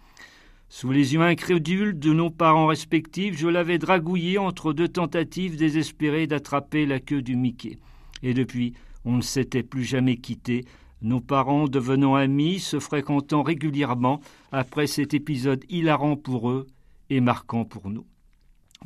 Sous 0.69 0.91
les 0.91 1.15
yeux 1.15 1.23
incrédules 1.23 1.99
de 1.99 2.13
nos 2.13 2.31
parents 2.31 2.67
respectifs, 2.67 3.39
je 3.39 3.49
l'avais 3.49 3.79
dragouillé 3.79 4.39
entre 4.39 4.73
deux 4.73 4.89
tentatives 4.89 5.57
désespérées 5.57 6.27
d'attraper 6.27 6.85
la 6.85 7.01
queue 7.01 7.23
du 7.23 7.37
Mickey. 7.37 7.79
Et 8.23 8.35
depuis, 8.35 8.75
on 9.05 9.17
ne 9.17 9.23
s'était 9.23 9.63
plus 9.63 9.85
jamais 9.85 10.17
quitté, 10.17 10.65
nos 11.01 11.21
parents 11.21 11.69
devenant 11.69 12.15
amis, 12.15 12.59
se 12.59 12.81
fréquentant 12.81 13.43
régulièrement 13.43 14.21
après 14.53 14.87
cet 14.87 15.15
épisode 15.15 15.65
hilarant 15.69 16.17
pour 16.17 16.51
eux 16.51 16.67
et 17.11 17.21
marquant 17.21 17.65
pour 17.65 17.91
nous. 17.91 18.07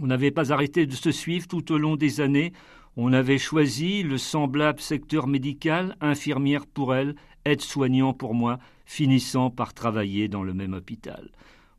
On 0.00 0.06
n'avait 0.06 0.30
pas 0.30 0.52
arrêté 0.52 0.86
de 0.86 0.94
se 0.94 1.10
suivre 1.10 1.48
tout 1.48 1.72
au 1.72 1.78
long 1.78 1.96
des 1.96 2.20
années, 2.20 2.52
on 3.00 3.12
avait 3.12 3.38
choisi 3.38 4.02
le 4.02 4.18
semblable 4.18 4.80
secteur 4.80 5.28
médical, 5.28 5.96
infirmière 6.00 6.66
pour 6.66 6.96
elle, 6.96 7.14
aide-soignant 7.44 8.12
pour 8.12 8.34
moi, 8.34 8.58
finissant 8.86 9.50
par 9.50 9.72
travailler 9.72 10.26
dans 10.26 10.42
le 10.42 10.52
même 10.52 10.74
hôpital. 10.74 11.30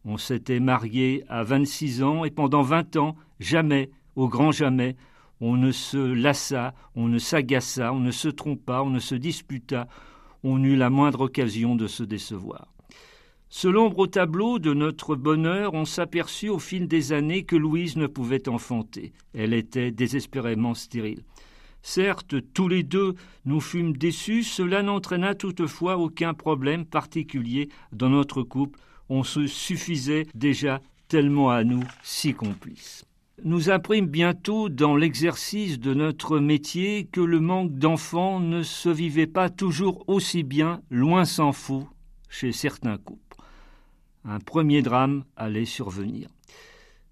On 0.06 0.16
s'était 0.16 0.62
mariés 0.62 1.26
à 1.28 1.44
vingt-six 1.44 2.04
ans 2.04 2.24
et 2.24 2.32
pendant 2.32 2.62
vingt 2.62 2.96
ans, 2.96 3.18
jamais, 3.42 3.90
au 4.16 4.30
grand 4.30 4.54
jamais, 4.54 4.96
On 5.42 5.56
ne 5.56 5.72
se 5.72 5.98
lassa, 5.98 6.74
on 6.96 7.08
ne 7.08 7.18
s'agaça, 7.18 7.94
on 7.94 8.00
ne 8.00 8.12
se 8.12 8.28
trompa, 8.28 8.82
on 8.82 8.90
ne 8.90 9.00
se 9.00 9.16
disputa, 9.16 9.88
on 10.44 10.64
eut 10.64 10.76
la 10.76 10.90
moindre 10.90 11.22
occasion 11.22 11.76
de 11.76 11.88
se 11.88 12.04
décevoir. 12.04 12.68
Ce 13.52 13.68
l'ombre 13.68 14.00
au 14.00 14.08
tableau 14.08 14.60
de 14.60 14.76
notre 14.76 15.16
bonheur, 15.16 15.74
on 15.74 15.84
s'aperçut 15.84 16.50
au 16.50 16.60
fil 16.60 16.88
des 16.88 17.14
années 17.14 17.44
que 17.44 17.56
Louise 17.56 17.98
ne 17.98 18.06
pouvait 18.06 18.48
enfanter. 18.48 19.12
Elle 19.34 19.56
était 19.56 19.90
désespérément 19.90 20.76
stérile. 20.76 21.24
Certes, 21.82 22.36
tous 22.54 22.68
les 22.68 22.84
deux 22.84 23.16
nous 23.46 23.60
fûmes 23.60 23.98
déçus, 23.98 24.44
cela 24.44 24.84
n'entraîna 24.84 25.34
toutefois 25.34 25.98
aucun 25.98 26.36
problème 26.36 26.86
particulier 26.86 27.70
dans 27.92 28.10
notre 28.10 28.44
couple. 28.44 28.80
On 29.10 29.24
se 29.24 29.48
suffisait 29.48 30.28
déjà 30.36 30.80
tellement 31.08 31.50
à 31.50 31.64
nous 31.64 31.84
si 32.04 32.36
complices. 32.36 33.04
Nous 33.44 33.72
imprime 33.72 34.06
bientôt 34.06 34.70
dans 34.70 34.96
l'exercice 34.96 35.80
de 35.80 35.96
notre 35.96 36.38
métier 36.38 37.08
que 37.12 37.22
le 37.22 37.40
manque 37.40 37.74
d'enfants 37.74 38.40
ne 38.40 38.62
se 38.62 38.90
vivait 38.90 39.28
pas 39.28 39.50
toujours 39.50 40.04
aussi 40.08 40.44
bien, 40.44 40.82
loin 40.92 41.26
s'en 41.26 41.52
faut, 41.52 41.88
chez 42.30 42.52
certains 42.52 42.98
couples. 42.98 43.29
Un 44.32 44.40
premier 44.40 44.84
drame 44.84 45.24
allait 45.36 45.66
survenir. 45.66 46.28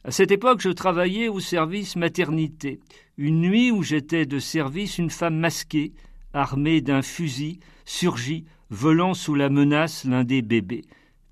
À 0.04 0.12
cette 0.12 0.30
époque, 0.30 0.62
je 0.62 0.70
travaillais 0.70 1.30
au 1.30 1.40
service 1.40 1.96
maternité. 1.96 2.80
Une 3.18 3.42
nuit 3.42 3.72
où 3.72 3.82
j'étais 3.82 4.28
de 4.28 4.38
service, 4.38 5.00
une 5.00 5.10
femme 5.10 5.36
masquée, 5.36 5.94
armée 6.34 6.80
d'un 6.80 7.02
fusil, 7.02 7.60
surgit, 7.86 8.46
volant 8.70 9.16
sous 9.16 9.34
la 9.34 9.50
menace 9.50 10.06
l'un 10.06 10.24
des 10.24 10.44
bébés. 10.44 10.84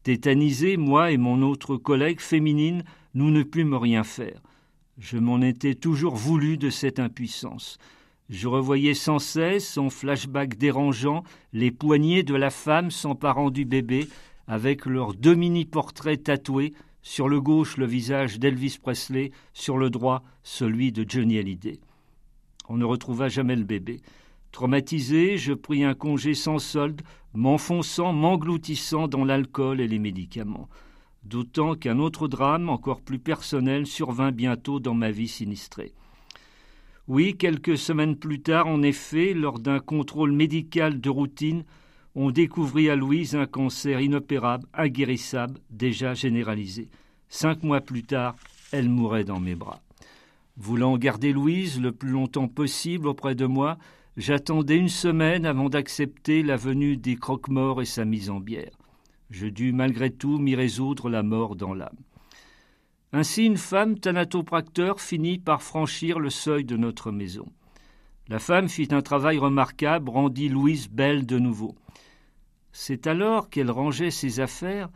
Tétanisés, 0.02 0.76
moi 0.76 1.12
et 1.12 1.18
mon 1.18 1.44
autre 1.44 1.78
collègue 1.78 2.20
féminine, 2.20 2.84
nous 3.14 3.30
ne 3.30 3.44
pûmes 3.44 3.76
rien 3.76 4.04
faire. 4.04 4.42
Je 4.98 5.20
m'en 5.20 5.40
étais 5.40 5.76
toujours 5.76 6.16
voulu 6.16 6.58
de 6.58 6.72
cette 6.72 6.98
impuissance. 6.98 7.78
Je 8.32 8.48
revoyais 8.48 8.96
sans 8.96 9.20
cesse, 9.20 9.78
en 9.78 9.92
flashback 9.92 10.58
dérangeant, 10.58 11.24
les 11.54 11.70
poignets 11.70 12.24
de 12.24 12.34
la 12.34 12.50
femme 12.50 12.90
s'emparant 12.90 13.52
du 13.52 13.66
bébé, 13.66 14.08
avec 14.48 14.86
leurs 14.86 15.14
deux 15.14 15.36
mini-portraits 15.36 16.24
tatoués, 16.24 16.74
sur 17.02 17.30
le 17.30 17.40
gauche 17.40 17.78
le 17.78 17.86
visage 17.86 18.40
d'Elvis 18.40 18.78
Presley, 18.82 19.32
sur 19.54 19.78
le 19.78 19.90
droit 19.90 20.24
celui 20.44 20.92
de 20.92 21.06
Johnny 21.08 21.38
Hallyday. 21.38 21.80
On 22.68 22.78
ne 22.78 22.86
retrouva 22.86 23.28
jamais 23.28 23.56
le 23.56 23.64
bébé. 23.64 24.02
Traumatisé, 24.52 25.38
je 25.38 25.54
pris 25.54 25.84
un 25.84 25.94
congé 25.94 26.34
sans 26.34 26.60
solde, 26.60 27.02
m'enfonçant, 27.34 28.14
m'engloutissant 28.14 29.08
dans 29.08 29.24
l'alcool 29.24 29.82
et 29.82 29.88
les 29.88 30.00
médicaments. 30.00 30.70
D'autant 31.24 31.76
qu'un 31.76 32.00
autre 32.00 32.28
drame, 32.28 32.70
encore 32.70 33.02
plus 33.02 33.20
personnel, 33.20 33.86
survint 33.86 34.32
bientôt 34.32 34.80
dans 34.80 34.94
ma 34.94 35.12
vie 35.12 35.28
sinistrée. 35.28 35.94
Oui, 37.08 37.36
quelques 37.38 37.78
semaines 37.78 38.16
plus 38.16 38.42
tard, 38.42 38.68
en 38.68 38.82
effet, 38.82 39.34
lors 39.34 39.60
d'un 39.60 39.80
contrôle 39.80 40.32
médical 40.32 41.00
de 41.02 41.10
routine, 41.10 41.64
on 42.16 42.32
découvrit 42.32 42.90
à 42.90 42.96
Louise 42.96 43.36
un 43.36 43.46
cancer 43.46 44.00
inopérable, 44.00 44.68
inguérissable, 44.74 45.60
déjà 45.70 46.14
généralisé. 46.14 46.88
Cinq 47.28 47.64
mois 47.64 47.82
plus 47.82 48.04
tard, 48.04 48.36
elle 48.72 48.90
mourait 48.90 49.26
dans 49.26 49.42
mes 49.42 49.56
bras. 49.56 49.82
Voulant 50.58 50.98
garder 50.98 51.34
Louise 51.34 51.82
le 51.82 51.92
plus 51.92 52.10
longtemps 52.10 52.48
possible 52.48 53.08
auprès 53.08 53.36
de 53.36 53.46
moi, 53.46 53.78
j'attendais 54.16 54.78
une 54.78 54.90
semaine 54.90 55.46
avant 55.46 55.68
d'accepter 55.68 56.42
la 56.42 56.56
venue 56.56 56.96
des 56.96 57.18
croque-morts 57.18 57.82
et 57.82 57.86
sa 57.86 58.06
mise 58.06 58.30
en 58.30 58.40
bière. 58.40 58.72
Je 59.30 59.48
dus 59.48 59.74
malgré 59.74 60.10
tout 60.10 60.40
m'y 60.40 60.56
résoudre 60.56 61.10
la 61.10 61.24
mort 61.24 61.58
dans 61.58 61.74
l'âme. 61.74 61.98
Ainsi 63.12 63.46
une 63.46 63.58
femme 63.58 64.00
thanatopracteur 64.00 65.02
finit 65.02 65.38
par 65.38 65.62
franchir 65.62 66.20
le 66.20 66.30
seuil 66.30 66.64
de 66.64 66.78
notre 66.78 67.12
maison. 67.12 67.48
La 68.30 68.40
femme 68.40 68.70
fit 68.70 68.88
un 68.92 69.02
travail 69.02 69.38
remarquable, 69.38 70.10
rendit 70.10 70.50
Louise 70.50 70.88
belle 70.90 71.26
de 71.26 71.40
nouveau. 71.40 71.76
C'est 72.78 73.08
alors 73.08 73.50
qu'elle 73.50 73.72
rangeait 73.72 74.12
ses 74.12 74.42
affaires 74.42 74.90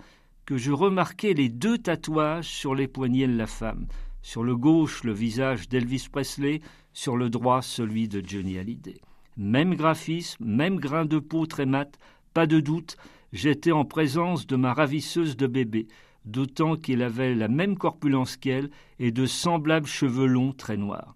que 0.46 0.58
je 0.58 0.74
remarquai 0.74 1.34
les 1.34 1.48
deux 1.48 1.78
tatouages 1.78 2.50
sur 2.50 2.76
les 2.76 2.90
poignets 2.90 3.26
de 3.26 3.38
la 3.38 3.48
femme. 3.48 3.88
Sur 4.22 4.44
le 4.44 4.58
gauche, 4.58 5.06
le 5.06 5.14
visage 5.14 5.70
d'Elvis 5.70 6.08
Presley, 6.12 6.60
sur 6.92 7.16
le 7.16 7.30
droit, 7.30 7.62
celui 7.62 8.10
de 8.10 8.22
Johnny 8.22 8.58
Hallyday. 8.58 9.00
Même 9.38 9.76
graphisme, 9.76 10.44
même 10.44 10.76
grain 10.76 11.06
de 11.06 11.20
peau 11.20 11.46
très 11.46 11.66
mat, 11.66 11.98
pas 12.34 12.48
de 12.48 12.60
doute, 12.60 12.98
j'étais 13.32 13.72
en 13.72 13.86
présence 13.86 14.46
de 14.46 14.58
ma 14.58 14.74
ravisseuse 14.74 15.38
de 15.38 15.48
bébé, 15.48 15.88
d'autant 16.26 16.76
qu'il 16.76 17.02
avait 17.02 17.34
la 17.34 17.48
même 17.48 17.78
corpulence 17.78 18.36
qu'elle 18.36 18.72
et 19.00 19.14
de 19.14 19.26
semblables 19.26 19.88
cheveux 19.88 20.28
longs 20.28 20.52
très 20.52 20.76
noirs. 20.76 21.16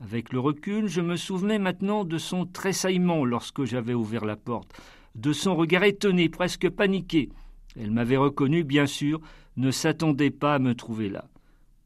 Avec 0.00 0.34
le 0.34 0.38
recul, 0.38 0.86
je 0.86 1.00
me 1.00 1.16
souvenais 1.16 1.58
maintenant 1.58 2.04
de 2.04 2.18
son 2.18 2.44
tressaillement 2.44 3.24
lorsque 3.24 3.64
j'avais 3.64 3.94
ouvert 3.94 4.26
la 4.26 4.36
porte 4.36 4.70
de 5.14 5.32
son 5.32 5.54
regard 5.54 5.84
étonné, 5.84 6.28
presque 6.28 6.68
paniqué. 6.68 7.28
Elle 7.76 7.90
m'avait 7.90 8.16
reconnu, 8.16 8.64
bien 8.64 8.86
sûr, 8.86 9.20
ne 9.56 9.70
s'attendait 9.70 10.30
pas 10.30 10.54
à 10.54 10.58
me 10.58 10.74
trouver 10.74 11.08
là. 11.08 11.24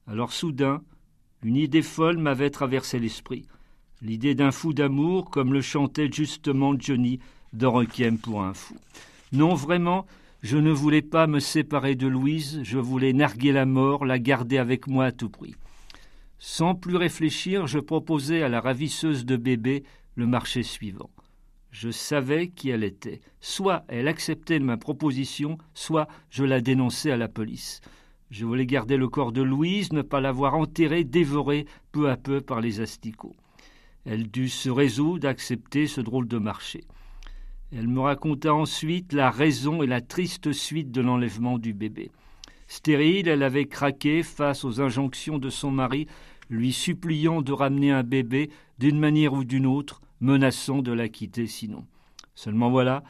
Alors 0.06 0.32
soudain, 0.32 0.82
une 1.42 1.56
idée 1.56 1.82
folle 1.82 2.18
m'avait 2.18 2.50
traversé 2.50 2.98
l'esprit. 2.98 3.46
L'idée 4.02 4.34
d'un 4.34 4.50
fou 4.50 4.72
d'amour, 4.72 5.30
comme 5.30 5.52
le 5.52 5.60
chantait 5.60 6.10
justement 6.12 6.74
Johnny 6.78 7.18
dans 7.52 7.72
Requiem 7.72 8.18
pour 8.18 8.42
un 8.42 8.54
fou. 8.54 8.76
Non, 9.32 9.54
vraiment, 9.54 10.06
je 10.42 10.58
ne 10.58 10.70
voulais 10.70 11.02
pas 11.02 11.26
me 11.26 11.40
séparer 11.40 11.94
de 11.94 12.06
Louise, 12.06 12.60
je 12.62 12.78
voulais 12.78 13.12
narguer 13.12 13.52
la 13.52 13.66
mort, 13.66 14.04
la 14.04 14.18
garder 14.18 14.58
avec 14.58 14.86
moi 14.86 15.06
à 15.06 15.12
tout 15.12 15.30
prix. 15.30 15.56
Sans 16.38 16.74
plus 16.74 16.96
réfléchir, 16.96 17.66
je 17.66 17.78
proposai 17.78 18.42
à 18.42 18.48
la 18.48 18.60
ravisseuse 18.60 19.24
de 19.24 19.36
bébé 19.36 19.84
le 20.14 20.26
marché 20.26 20.62
suivant. 20.62 21.10
Je 21.78 21.90
savais 21.90 22.48
qui 22.48 22.70
elle 22.70 22.84
était. 22.84 23.20
Soit 23.42 23.84
elle 23.88 24.08
acceptait 24.08 24.60
ma 24.60 24.78
proposition, 24.78 25.58
soit 25.74 26.08
je 26.30 26.42
la 26.42 26.62
dénonçais 26.62 27.10
à 27.10 27.18
la 27.18 27.28
police. 27.28 27.82
Je 28.30 28.46
voulais 28.46 28.64
garder 28.64 28.96
le 28.96 29.10
corps 29.10 29.30
de 29.30 29.42
Louise, 29.42 29.92
ne 29.92 30.00
pas 30.00 30.22
l'avoir 30.22 30.54
enterré, 30.54 31.04
dévoré 31.04 31.66
peu 31.92 32.08
à 32.08 32.16
peu 32.16 32.40
par 32.40 32.62
les 32.62 32.80
asticots. 32.80 33.36
Elle 34.06 34.30
dut 34.30 34.48
se 34.48 34.70
résoudre 34.70 35.18
d'accepter 35.18 35.86
ce 35.86 36.00
drôle 36.00 36.26
de 36.26 36.38
marché. 36.38 36.84
Elle 37.70 37.88
me 37.88 38.00
raconta 38.00 38.54
ensuite 38.54 39.12
la 39.12 39.30
raison 39.30 39.82
et 39.82 39.86
la 39.86 40.00
triste 40.00 40.52
suite 40.52 40.90
de 40.92 41.02
l'enlèvement 41.02 41.58
du 41.58 41.74
bébé. 41.74 42.10
Stérile, 42.68 43.28
elle 43.28 43.42
avait 43.42 43.66
craqué 43.66 44.22
face 44.22 44.64
aux 44.64 44.80
injonctions 44.80 45.36
de 45.36 45.50
son 45.50 45.72
mari, 45.72 46.06
lui 46.48 46.72
suppliant 46.72 47.42
de 47.42 47.52
ramener 47.52 47.90
un 47.90 48.02
bébé 48.02 48.48
d'une 48.78 48.98
manière 48.98 49.34
ou 49.34 49.44
d'une 49.44 49.66
autre, 49.66 50.00
menaçant 50.20 50.82
de 50.82 50.92
la 50.92 51.08
quitter 51.08 51.46
sinon. 51.46 51.84
Seulement 52.34 52.70
voilà, 52.70 53.02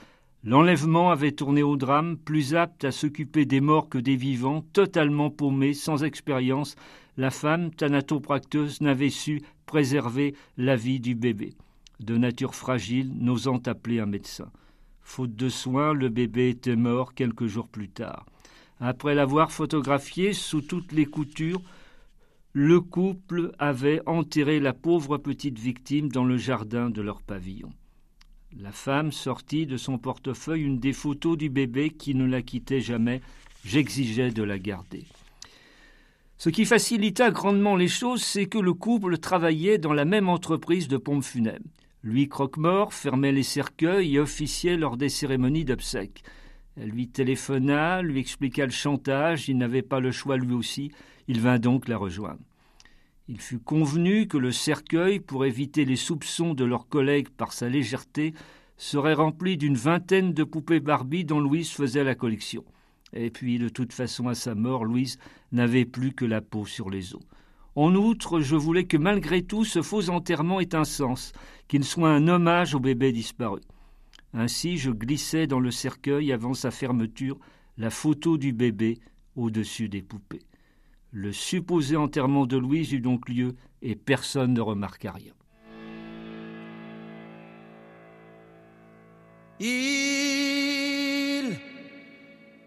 l'enlèvement 0.44 1.10
avait 1.10 1.32
tourné 1.32 1.62
au 1.62 1.76
drame, 1.76 2.16
plus 2.16 2.54
apte 2.54 2.84
à 2.84 2.92
s'occuper 2.92 3.44
des 3.44 3.60
morts 3.60 3.88
que 3.88 3.98
des 3.98 4.16
vivants, 4.16 4.64
totalement 4.72 5.30
paumé, 5.30 5.74
sans 5.74 6.04
expérience, 6.04 6.76
la 7.16 7.30
femme 7.30 7.70
thanatopracteuse 7.70 8.80
n'avait 8.80 9.10
su 9.10 9.42
préserver 9.64 10.34
la 10.56 10.76
vie 10.76 11.00
du 11.00 11.14
bébé. 11.14 11.54
De 12.00 12.16
nature 12.16 12.54
fragile, 12.54 13.12
n'osant 13.18 13.60
appeler 13.66 14.00
un 14.00 14.06
médecin. 14.06 14.50
Faute 15.00 15.34
de 15.34 15.48
soins, 15.48 15.94
le 15.94 16.08
bébé 16.08 16.50
était 16.50 16.76
mort 16.76 17.14
quelques 17.14 17.46
jours 17.46 17.68
plus 17.68 17.88
tard. 17.88 18.26
Après 18.80 19.14
l'avoir 19.14 19.50
photographié 19.50 20.34
sous 20.34 20.60
toutes 20.60 20.92
les 20.92 21.06
coutures, 21.06 21.62
le 22.58 22.80
couple 22.80 23.52
avait 23.58 24.00
enterré 24.06 24.60
la 24.60 24.72
pauvre 24.72 25.18
petite 25.18 25.58
victime 25.58 26.08
dans 26.08 26.24
le 26.24 26.38
jardin 26.38 26.88
de 26.88 27.02
leur 27.02 27.20
pavillon. 27.20 27.68
La 28.58 28.72
femme 28.72 29.12
sortit 29.12 29.66
de 29.66 29.76
son 29.76 29.98
portefeuille 29.98 30.62
une 30.62 30.80
des 30.80 30.94
photos 30.94 31.36
du 31.36 31.50
bébé 31.50 31.90
qui 31.90 32.14
ne 32.14 32.24
la 32.24 32.40
quittait 32.40 32.80
jamais. 32.80 33.20
J'exigeais 33.62 34.30
de 34.30 34.42
la 34.42 34.58
garder. 34.58 35.04
Ce 36.38 36.48
qui 36.48 36.64
facilita 36.64 37.30
grandement 37.30 37.76
les 37.76 37.88
choses, 37.88 38.22
c'est 38.22 38.46
que 38.46 38.56
le 38.56 38.72
couple 38.72 39.18
travaillait 39.18 39.76
dans 39.76 39.92
la 39.92 40.06
même 40.06 40.30
entreprise 40.30 40.88
de 40.88 40.96
pompes 40.96 41.24
funèbres. 41.24 41.68
Lui, 42.02 42.26
croque-mort, 42.26 42.94
fermait 42.94 43.32
les 43.32 43.42
cercueils 43.42 44.14
et 44.14 44.18
officiait 44.18 44.78
lors 44.78 44.96
des 44.96 45.10
cérémonies 45.10 45.66
d'obsèques. 45.66 46.22
Elle 46.80 46.88
lui 46.88 47.08
téléphona, 47.08 48.00
lui 48.00 48.18
expliqua 48.18 48.64
le 48.64 48.72
chantage, 48.72 49.50
il 49.50 49.58
n'avait 49.58 49.82
pas 49.82 50.00
le 50.00 50.10
choix 50.10 50.38
lui 50.38 50.54
aussi, 50.54 50.90
il 51.28 51.40
vint 51.40 51.58
donc 51.58 51.88
la 51.88 51.96
rejoindre. 51.96 52.40
Il 53.28 53.40
fut 53.40 53.58
convenu 53.58 54.28
que 54.28 54.38
le 54.38 54.52
cercueil, 54.52 55.18
pour 55.18 55.44
éviter 55.44 55.84
les 55.84 55.96
soupçons 55.96 56.54
de 56.54 56.64
leurs 56.64 56.88
collègues 56.88 57.28
par 57.28 57.52
sa 57.52 57.68
légèreté, 57.68 58.34
serait 58.76 59.14
rempli 59.14 59.56
d'une 59.56 59.76
vingtaine 59.76 60.32
de 60.32 60.44
poupées 60.44 60.80
Barbie 60.80 61.24
dont 61.24 61.40
Louise 61.40 61.70
faisait 61.70 62.04
la 62.04 62.14
collection. 62.14 62.64
Et 63.12 63.30
puis, 63.30 63.58
de 63.58 63.68
toute 63.68 63.92
façon, 63.92 64.28
à 64.28 64.34
sa 64.34 64.54
mort, 64.54 64.84
Louise 64.84 65.18
n'avait 65.50 65.84
plus 65.84 66.12
que 66.12 66.24
la 66.24 66.40
peau 66.40 66.66
sur 66.66 66.90
les 66.90 67.14
os. 67.14 67.22
En 67.74 67.94
outre, 67.94 68.40
je 68.40 68.56
voulais 68.56 68.84
que 68.84 68.96
malgré 68.96 69.42
tout 69.42 69.64
ce 69.64 69.82
faux 69.82 70.08
enterrement 70.08 70.60
ait 70.60 70.74
un 70.74 70.84
sens, 70.84 71.32
qu'il 71.68 71.84
soit 71.84 72.10
un 72.10 72.28
hommage 72.28 72.74
au 72.74 72.80
bébé 72.80 73.12
disparu. 73.12 73.60
Ainsi, 74.32 74.78
je 74.78 74.90
glissai 74.90 75.46
dans 75.46 75.60
le 75.60 75.70
cercueil 75.70 76.32
avant 76.32 76.54
sa 76.54 76.70
fermeture 76.70 77.38
la 77.76 77.90
photo 77.90 78.38
du 78.38 78.52
bébé 78.52 78.98
au-dessus 79.34 79.88
des 79.88 80.02
poupées. 80.02 80.42
Le 81.18 81.32
supposé 81.32 81.96
enterrement 81.96 82.44
de 82.44 82.58
Louise 82.58 82.92
eut 82.92 83.00
donc 83.00 83.30
lieu 83.30 83.56
et 83.80 83.96
personne 83.96 84.52
ne 84.52 84.60
remarqua 84.60 85.12
rien. 85.12 85.32
Il, 89.58 89.66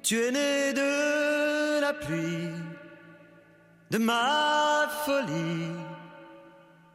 tu 0.01 0.15
es 0.19 0.31
né 0.31 0.73
de 0.73 1.79
la 1.79 1.93
pluie, 1.93 2.49
de 3.91 3.99
ma 3.99 4.87
folie, 5.05 5.69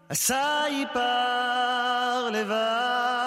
assailli 0.09 0.87
par 0.93 2.33
les 2.33 2.43
vagues. 2.43 3.24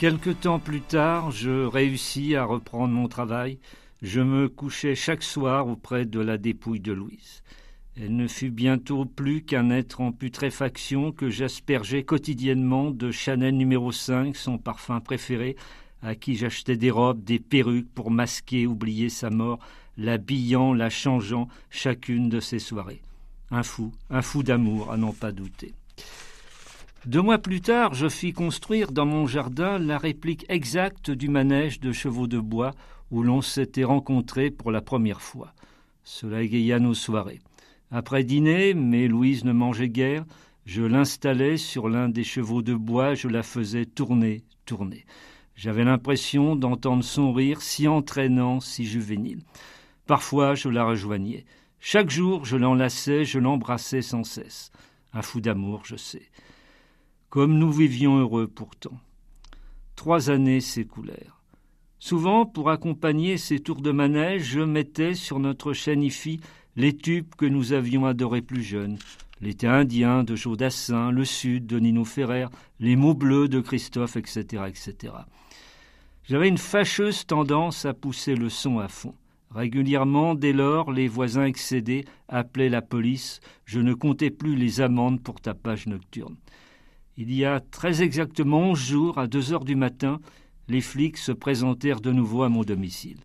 Quelque 0.00 0.30
temps 0.30 0.58
plus 0.58 0.80
tard, 0.80 1.30
je 1.30 1.66
réussis 1.66 2.34
à 2.34 2.46
reprendre 2.46 2.94
mon 2.94 3.06
travail. 3.06 3.58
Je 4.00 4.22
me 4.22 4.48
couchais 4.48 4.94
chaque 4.94 5.22
soir 5.22 5.68
auprès 5.68 6.06
de 6.06 6.20
la 6.20 6.38
dépouille 6.38 6.80
de 6.80 6.92
Louise. 6.92 7.42
Elle 8.00 8.16
ne 8.16 8.26
fut 8.26 8.48
bientôt 8.50 9.04
plus 9.04 9.42
qu'un 9.42 9.68
être 9.68 10.00
en 10.00 10.10
putréfaction 10.10 11.12
que 11.12 11.28
j'aspergeais 11.28 12.02
quotidiennement 12.02 12.90
de 12.90 13.10
Chanel 13.10 13.58
numéro 13.58 13.92
5, 13.92 14.34
son 14.36 14.56
parfum 14.56 15.00
préféré, 15.00 15.54
à 16.00 16.14
qui 16.14 16.34
j'achetais 16.34 16.78
des 16.78 16.90
robes, 16.90 17.22
des 17.22 17.38
perruques 17.38 17.92
pour 17.94 18.10
masquer, 18.10 18.66
oublier 18.66 19.10
sa 19.10 19.28
mort, 19.28 19.58
l'habillant, 19.98 20.72
la 20.72 20.88
changeant 20.88 21.46
chacune 21.68 22.30
de 22.30 22.40
ses 22.40 22.58
soirées. 22.58 23.02
Un 23.50 23.62
fou, 23.62 23.92
un 24.08 24.22
fou 24.22 24.42
d'amour, 24.42 24.92
à 24.92 24.96
n'en 24.96 25.12
pas 25.12 25.30
douter. 25.30 25.74
Deux 27.06 27.22
mois 27.22 27.38
plus 27.38 27.62
tard, 27.62 27.94
je 27.94 28.10
fis 28.10 28.34
construire 28.34 28.92
dans 28.92 29.06
mon 29.06 29.26
jardin 29.26 29.78
la 29.78 29.96
réplique 29.96 30.44
exacte 30.50 31.10
du 31.10 31.30
manège 31.30 31.80
de 31.80 31.92
chevaux 31.92 32.26
de 32.26 32.38
bois 32.38 32.72
où 33.10 33.22
l'on 33.22 33.40
s'était 33.40 33.84
rencontré 33.84 34.50
pour 34.50 34.70
la 34.70 34.82
première 34.82 35.22
fois. 35.22 35.54
Cela 36.04 36.42
égaya 36.42 36.78
nos 36.78 36.92
soirées. 36.92 37.40
Après 37.90 38.22
dîner, 38.22 38.74
mais 38.74 39.08
Louise 39.08 39.44
ne 39.44 39.52
mangeait 39.52 39.88
guère, 39.88 40.26
je 40.66 40.82
l'installais 40.82 41.56
sur 41.56 41.88
l'un 41.88 42.10
des 42.10 42.22
chevaux 42.22 42.60
de 42.60 42.74
bois, 42.74 43.14
je 43.14 43.28
la 43.28 43.42
faisais 43.42 43.86
tourner, 43.86 44.44
tourner. 44.66 45.06
J'avais 45.56 45.84
l'impression 45.84 46.54
d'entendre 46.54 47.02
son 47.02 47.32
rire 47.32 47.62
si 47.62 47.88
entraînant, 47.88 48.60
si 48.60 48.84
juvénile. 48.84 49.40
Parfois, 50.06 50.54
je 50.54 50.68
la 50.68 50.84
rejoignais. 50.84 51.46
Chaque 51.80 52.10
jour, 52.10 52.44
je 52.44 52.58
l'enlaçais, 52.58 53.24
je 53.24 53.38
l'embrassais 53.38 54.02
sans 54.02 54.22
cesse. 54.22 54.70
Un 55.14 55.22
fou 55.22 55.40
d'amour, 55.40 55.82
je 55.86 55.96
sais. 55.96 56.28
Comme 57.30 57.58
nous 57.58 57.70
vivions 57.70 58.18
heureux 58.18 58.48
pourtant. 58.48 58.98
Trois 59.94 60.30
années 60.30 60.60
s'écoulèrent. 60.60 61.40
Souvent, 62.00 62.44
pour 62.44 62.70
accompagner 62.70 63.36
ces 63.36 63.60
tours 63.60 63.82
de 63.82 63.92
manège, 63.92 64.42
je 64.42 64.60
mettais 64.60 65.14
sur 65.14 65.38
notre 65.38 65.72
chaîne 65.72 66.08
les 66.74 66.96
tubes 66.96 67.32
que 67.36 67.46
nous 67.46 67.72
avions 67.72 68.04
adorés 68.04 68.42
plus 68.42 68.64
jeunes. 68.64 68.98
L'été 69.40 69.68
indien 69.68 70.24
de 70.24 70.34
Joe 70.34 70.56
Dassin, 70.56 71.12
le 71.12 71.24
Sud 71.24 71.68
de 71.68 71.78
Nino 71.78 72.04
Ferrer, 72.04 72.46
les 72.80 72.96
mots 72.96 73.14
bleus 73.14 73.46
de 73.46 73.60
Christophe, 73.60 74.16
etc., 74.16 74.64
etc. 74.66 75.14
J'avais 76.24 76.48
une 76.48 76.58
fâcheuse 76.58 77.26
tendance 77.26 77.84
à 77.84 77.94
pousser 77.94 78.34
le 78.34 78.48
son 78.48 78.80
à 78.80 78.88
fond. 78.88 79.14
Régulièrement, 79.54 80.34
dès 80.34 80.52
lors, 80.52 80.90
les 80.90 81.06
voisins 81.06 81.44
excédés 81.44 82.04
appelaient 82.28 82.68
la 82.68 82.82
police. 82.82 83.40
Je 83.66 83.78
ne 83.78 83.94
comptais 83.94 84.30
plus 84.30 84.56
les 84.56 84.80
amendes 84.80 85.22
pour 85.22 85.40
tapage 85.40 85.86
nocturne. 85.86 86.34
Il 87.22 87.34
y 87.34 87.44
a 87.44 87.60
très 87.60 88.00
exactement 88.00 88.70
onze 88.70 88.80
jours, 88.80 89.18
à 89.18 89.26
deux 89.26 89.52
heures 89.52 89.66
du 89.66 89.76
matin, 89.76 90.22
les 90.68 90.80
flics 90.80 91.18
se 91.18 91.32
présentèrent 91.32 92.00
de 92.00 92.12
nouveau 92.12 92.44
à 92.44 92.48
mon 92.48 92.62
domicile. 92.62 93.18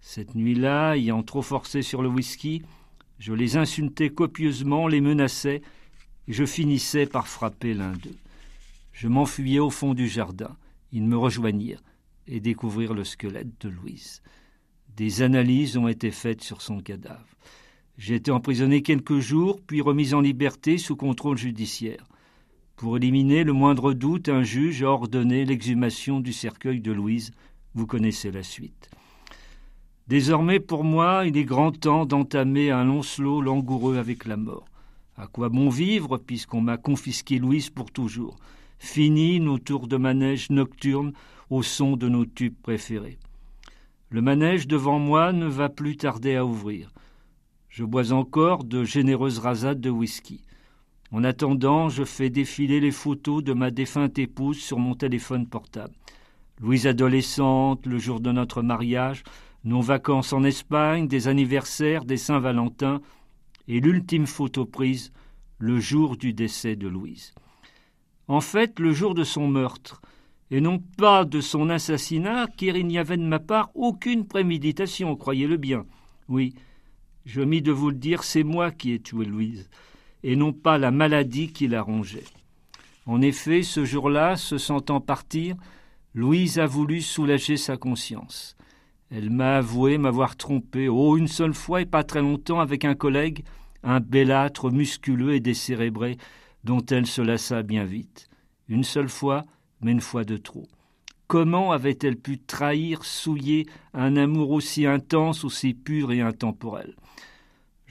Cette 0.00 0.36
nuit-là, 0.36 0.94
ayant 0.96 1.24
trop 1.24 1.42
forcé 1.42 1.82
sur 1.82 2.00
le 2.00 2.08
whisky, 2.08 2.62
Je 3.18 3.32
les 3.32 3.56
insultais 3.56 4.10
copieusement, 4.10 4.86
les 4.86 5.00
menaçais, 5.00 5.62
et 6.28 6.32
je 6.32 6.44
finissais 6.46 7.06
par 7.06 7.26
frapper 7.26 7.74
l'un 7.74 7.94
d'eux. 7.94 8.14
Je 8.92 9.08
m'enfuyais 9.08 9.58
au 9.58 9.70
fond 9.70 9.94
du 9.94 10.06
jardin. 10.06 10.56
Ils 10.92 11.02
me 11.02 11.16
rejoignirent 11.16 11.82
et 12.28 12.38
découvrirent 12.38 12.94
le 12.94 13.02
squelette 13.02 13.60
de 13.62 13.68
Louise. 13.68 14.22
Des 14.96 15.22
analyses 15.22 15.76
ont 15.76 15.88
été 15.88 16.12
faites 16.12 16.44
sur 16.44 16.62
son 16.62 16.78
cadavre. 16.78 17.34
J'ai 17.98 18.14
été 18.14 18.30
emprisonné 18.30 18.82
quelques 18.82 19.18
jours, 19.18 19.60
puis 19.60 19.80
remis 19.80 20.14
en 20.14 20.20
liberté 20.20 20.78
sous 20.78 20.94
contrôle 20.94 21.36
judiciaire. 21.36 22.06
Pour 22.76 22.96
éliminer 22.96 23.44
le 23.44 23.52
moindre 23.52 23.92
doute, 23.92 24.28
un 24.28 24.42
juge 24.42 24.82
a 24.82 24.88
ordonné 24.88 25.44
l'exhumation 25.44 26.18
du 26.18 26.32
cercueil 26.32 26.80
de 26.80 26.90
Louise. 26.90 27.30
Vous 27.74 27.86
connaissez 27.86 28.32
la 28.32 28.42
suite. 28.42 28.90
Désormais, 30.08 30.58
pour 30.58 30.82
moi, 30.82 31.22
il 31.24 31.36
est 31.36 31.44
grand 31.44 31.70
temps 31.70 32.04
d'entamer 32.04 32.70
un 32.72 32.84
long 32.84 33.02
slow 33.02 33.40
langoureux 33.40 33.96
avec 33.96 34.26
la 34.26 34.36
mort. 34.36 34.66
À 35.16 35.28
quoi 35.28 35.48
bon 35.48 35.68
vivre, 35.68 36.18
puisqu'on 36.18 36.60
m'a 36.60 36.76
confisqué 36.76 37.38
Louise 37.38 37.70
pour 37.70 37.92
toujours? 37.92 38.36
Fini 38.78 39.38
nos 39.38 39.58
tours 39.58 39.86
de 39.86 39.96
manège 39.96 40.50
nocturnes 40.50 41.12
au 41.50 41.62
son 41.62 41.96
de 41.96 42.08
nos 42.08 42.26
tubes 42.26 42.60
préférés. 42.60 43.18
Le 44.10 44.20
manège 44.20 44.66
devant 44.66 44.98
moi 44.98 45.32
ne 45.32 45.46
va 45.46 45.68
plus 45.68 45.96
tarder 45.96 46.34
à 46.34 46.44
ouvrir. 46.44 46.90
Je 47.68 47.84
bois 47.84 48.12
encore 48.12 48.64
de 48.64 48.82
généreuses 48.82 49.38
rasades 49.38 49.80
de 49.80 49.90
whisky. 49.90 50.44
En 51.14 51.22
attendant, 51.22 51.88
je 51.90 52.02
fais 52.02 52.28
défiler 52.28 52.80
les 52.80 52.90
photos 52.90 53.44
de 53.44 53.52
ma 53.52 53.70
défunte 53.70 54.18
épouse 54.18 54.58
sur 54.58 54.80
mon 54.80 54.96
téléphone 54.96 55.46
portable. 55.46 55.94
Louise 56.60 56.88
adolescente, 56.88 57.86
le 57.86 57.98
jour 57.98 58.18
de 58.18 58.32
notre 58.32 58.62
mariage, 58.62 59.22
nos 59.62 59.80
vacances 59.80 60.32
en 60.32 60.42
Espagne, 60.42 61.06
des 61.06 61.28
anniversaires, 61.28 62.04
des 62.04 62.16
Saint-Valentin, 62.16 63.00
et 63.68 63.78
l'ultime 63.78 64.26
photo 64.26 64.66
prise 64.66 65.12
le 65.58 65.78
jour 65.78 66.16
du 66.16 66.32
décès 66.32 66.74
de 66.74 66.88
Louise. 66.88 67.32
En 68.26 68.40
fait, 68.40 68.80
le 68.80 68.90
jour 68.90 69.14
de 69.14 69.22
son 69.22 69.46
meurtre, 69.46 70.02
et 70.50 70.60
non 70.60 70.80
pas 70.98 71.24
de 71.24 71.40
son 71.40 71.70
assassinat, 71.70 72.48
car 72.56 72.76
il 72.76 72.88
n'y 72.88 72.98
avait 72.98 73.18
de 73.18 73.22
ma 73.22 73.38
part 73.38 73.70
aucune 73.76 74.26
préméditation, 74.26 75.14
croyez-le 75.14 75.58
bien. 75.58 75.86
Oui, 76.28 76.56
je 77.24 77.40
mis 77.40 77.62
de 77.62 77.70
vous 77.70 77.90
le 77.90 77.98
dire, 77.98 78.24
c'est 78.24 78.42
moi 78.42 78.72
qui 78.72 78.90
ai 78.90 78.98
tué 78.98 79.24
Louise, 79.24 79.70
et 80.24 80.36
non 80.36 80.52
pas 80.52 80.78
la 80.78 80.90
maladie 80.90 81.52
qui 81.52 81.68
la 81.68 81.82
rongeait. 81.82 82.24
En 83.06 83.20
effet, 83.20 83.62
ce 83.62 83.84
jour-là, 83.84 84.36
se 84.36 84.56
sentant 84.56 85.00
partir, 85.00 85.54
Louise 86.14 86.58
a 86.58 86.66
voulu 86.66 87.02
soulager 87.02 87.58
sa 87.58 87.76
conscience. 87.76 88.56
Elle 89.10 89.28
m'a 89.28 89.58
avoué 89.58 89.98
m'avoir 89.98 90.36
trompé, 90.36 90.88
oh, 90.88 91.18
une 91.18 91.28
seule 91.28 91.52
fois 91.52 91.82
et 91.82 91.86
pas 91.86 92.04
très 92.04 92.22
longtemps, 92.22 92.60
avec 92.60 92.86
un 92.86 92.94
collègue, 92.94 93.44
un 93.82 94.00
bellâtre 94.00 94.70
musculeux 94.70 95.34
et 95.34 95.40
décérébré, 95.40 96.16
dont 96.64 96.84
elle 96.86 97.06
se 97.06 97.20
lassa 97.20 97.62
bien 97.62 97.84
vite. 97.84 98.28
Une 98.68 98.82
seule 98.82 99.10
fois, 99.10 99.44
mais 99.82 99.92
une 99.92 100.00
fois 100.00 100.24
de 100.24 100.38
trop. 100.38 100.66
Comment 101.26 101.72
avait-elle 101.72 102.16
pu 102.16 102.38
trahir, 102.38 103.04
souiller 103.04 103.66
un 103.92 104.16
amour 104.16 104.50
aussi 104.50 104.86
intense, 104.86 105.44
aussi 105.44 105.74
pur 105.74 106.12
et 106.12 106.22
intemporel? 106.22 106.94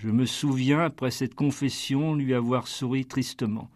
Je 0.04 0.10
me 0.10 0.26
souviens, 0.26 0.82
après 0.82 1.12
cette 1.12 1.34
confession, 1.34 2.14
lui 2.14 2.34
avoir 2.34 2.68
souri 2.68 3.06
tristement. 3.06 3.72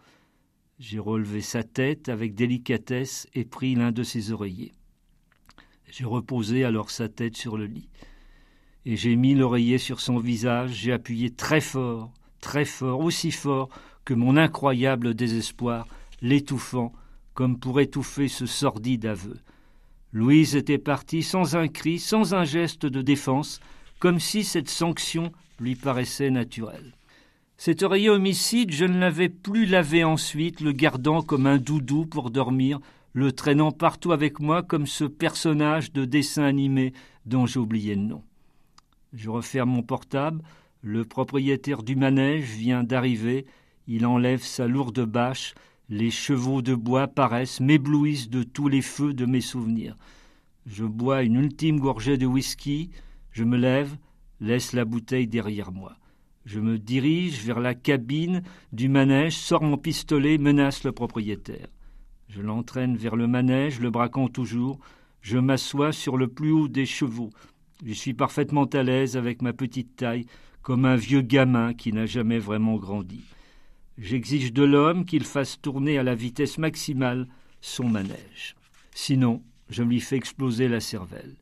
J'ai 0.78 1.00
relevé 1.00 1.40
sa 1.40 1.64
tête 1.64 2.10
avec 2.10 2.36
délicatesse 2.36 3.30
et 3.34 3.46
pris 3.46 3.76
l'un 3.76 3.94
de 3.94 4.04
ses 4.04 4.34
oreillers. 4.34 4.74
J'ai 5.90 6.04
reposé 6.04 6.66
alors 6.66 6.92
sa 6.92 7.08
tête 7.08 7.38
sur 7.38 7.56
le 7.56 7.66
lit. 7.66 7.88
Et 8.86 8.98
j'ai 8.98 9.16
mis 9.16 9.36
l'oreiller 9.36 9.78
sur 9.78 10.02
son 10.02 10.18
visage, 10.18 10.72
j'ai 10.74 10.92
appuyé 10.92 11.30
très 11.30 11.62
fort, 11.62 12.12
très 12.42 12.66
fort, 12.66 13.00
aussi 13.00 13.32
fort 13.32 13.70
que 14.04 14.14
mon 14.14 14.36
incroyable 14.36 15.14
désespoir, 15.14 15.88
l'étouffant, 16.22 16.92
comme 17.36 17.58
pour 17.58 17.80
étouffer 17.80 18.28
ce 18.28 18.46
sordide 18.46 19.06
aveu. 19.06 19.40
Louise 20.12 20.58
était 20.58 20.78
partie 20.78 21.24
sans 21.24 21.56
un 21.56 21.70
cri, 21.70 22.00
sans 22.00 22.34
un 22.34 22.44
geste 22.44 22.86
de 22.86 23.02
défense, 23.02 23.62
comme 24.00 24.20
si 24.20 24.44
cette 24.44 24.70
sanction 24.70 25.32
lui 25.60 25.76
paraissait 25.76 26.30
naturelle. 26.30 26.94
Cet 27.58 27.82
oreiller 27.82 28.10
homicide, 28.10 28.72
je 28.72 28.86
ne 28.86 29.00
l'avais 29.00 29.30
plus 29.30 29.66
lavé 29.66 30.04
ensuite, 30.04 30.62
le 30.62 30.72
gardant 30.72 31.24
comme 31.24 31.48
un 31.48 31.58
doudou 31.58 32.06
pour 32.06 32.30
dormir, 32.30 32.80
le 33.14 33.32
traînant 33.32 33.72
partout 33.72 34.12
avec 34.12 34.40
moi 34.40 34.62
comme 34.62 34.86
ce 34.86 35.04
personnage 35.04 35.92
de 35.92 36.06
dessin 36.06 36.44
animé 36.44 36.94
dont 37.26 37.48
oublié 37.56 37.96
le 37.96 38.02
nom. 38.02 38.24
Je 39.14 39.30
referme 39.30 39.72
mon 39.72 39.82
portable, 39.82 40.44
le 40.82 41.04
propriétaire 41.04 41.82
du 41.82 41.96
manège 41.96 42.52
vient 42.52 42.84
d'arriver, 42.84 43.48
il 43.88 44.06
enlève 44.06 44.44
sa 44.44 44.68
lourde 44.68 45.04
bâche, 45.06 45.56
les 45.90 46.12
chevaux 46.12 46.62
de 46.62 46.76
bois 46.76 47.08
paraissent, 47.08 47.60
m'éblouissent 47.60 48.30
de 48.30 48.44
tous 48.44 48.68
les 48.68 48.84
feux 48.84 49.14
de 49.14 49.26
mes 49.26 49.42
souvenirs. 49.42 49.96
Je 50.68 50.84
bois 50.84 51.24
une 51.24 51.36
ultime 51.36 51.80
gorgée 51.80 52.18
de 52.18 52.26
whisky, 52.26 52.92
je 53.32 53.44
me 53.44 53.58
lève, 53.58 53.98
laisse 54.40 54.74
la 54.74 54.86
bouteille 54.86 55.28
derrière 55.28 55.72
moi. 55.72 55.96
Je 56.46 56.60
me 56.60 56.78
dirige 56.80 57.44
vers 57.44 57.60
la 57.60 57.76
cabine 57.76 58.42
du 58.72 58.88
manège, 58.88 59.36
sors 59.36 59.64
mon 59.64 59.78
pistolet, 59.78 60.38
menace 60.38 60.84
le 60.84 60.92
propriétaire. 60.94 61.68
Je 62.30 62.42
l'entraîne 62.42 62.96
vers 62.96 63.16
le 63.16 63.28
manège, 63.28 63.80
le 63.80 63.90
braquant 63.90 64.28
toujours. 64.28 64.80
Je 65.22 65.38
m'assois 65.38 65.92
sur 65.92 66.18
le 66.18 66.28
plus 66.28 66.52
haut 66.52 66.68
des 66.68 66.86
chevaux. 66.86 67.32
Je 67.86 67.94
suis 67.94 68.14
parfaitement 68.14 68.66
à 68.66 68.84
l'aise 68.84 69.18
avec 69.18 69.42
ma 69.42 69.54
petite 69.54 69.96
taille, 69.96 70.26
comme 70.62 70.86
un 70.86 70.96
vieux 70.96 71.22
gamin 71.22 71.74
qui 71.74 71.94
n'a 71.94 72.06
jamais 72.06 72.40
vraiment 72.40 72.78
grandi. 72.78 73.24
J'exige 73.98 74.54
de 74.54 74.64
l'homme 74.64 75.06
qu'il 75.06 75.24
fasse 75.24 75.60
tourner 75.62 75.98
à 75.98 76.04
la 76.04 76.16
vitesse 76.16 76.58
maximale 76.58 77.28
son 77.62 77.90
manège. 77.90 78.56
Sinon, 78.94 79.42
je 79.70 79.84
lui 79.84 80.00
fais 80.00 80.18
exploser 80.18 80.68
la 80.68 80.80
cervelle. 80.80 81.36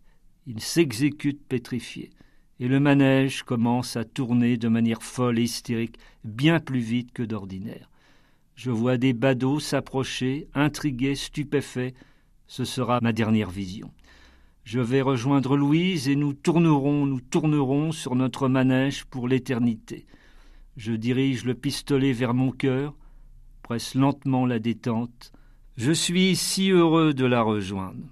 Il 0.48 0.62
s'exécute 0.62 1.42
pétrifié. 1.48 2.12
Et 2.60 2.68
le 2.68 2.80
manège 2.80 3.44
commence 3.44 3.98
à 3.98 4.06
tourner 4.06 4.58
de 4.58 4.68
manière 4.68 5.04
folle 5.04 5.40
et 5.40 5.44
hystérique, 5.44 6.00
bien 6.24 6.60
plus 6.60 6.80
vite 6.80 7.12
que 7.12 7.24
d'ordinaire. 7.24 7.90
Je 8.56 8.72
vois 8.72 8.98
des 8.98 9.14
badauds 9.14 9.60
s'approcher, 9.60 10.48
intrigués, 10.54 11.16
stupéfaits. 11.16 11.94
Ce 12.48 12.64
sera 12.64 13.00
ma 13.02 13.12
dernière 13.12 13.50
vision. 13.50 13.92
Je 14.64 14.80
vais 14.80 15.02
rejoindre 15.02 15.58
Louise 15.58 16.08
et 16.08 16.16
nous 16.16 16.34
tournerons, 16.34 17.06
nous 17.06 17.22
tournerons 17.22 17.92
sur 17.92 18.16
notre 18.16 18.48
manège 18.48 19.06
pour 19.06 19.28
l'éternité. 19.28 20.06
Je 20.78 20.94
dirige 20.94 21.46
le 21.46 21.54
pistolet 21.54 22.14
vers 22.14 22.34
mon 22.34 22.52
cœur, 22.52 22.96
presse 23.62 23.94
lentement 23.94 24.46
la 24.46 24.60
détente. 24.60 25.32
Je 25.78 25.92
suis 25.92 26.36
si 26.36 26.72
heureux 26.72 27.14
de 27.14 27.26
la 27.26 27.42
rejoindre. 27.42 28.06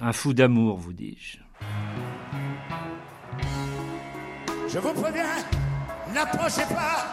Un 0.00 0.12
fou 0.12 0.34
d'amour, 0.34 0.76
vous 0.76 0.92
dis-je. 0.92 1.38
Je 4.74 4.80
vous 4.80 4.92
préviens, 4.92 5.36
n'approchez 6.12 6.64
pas, 6.74 7.06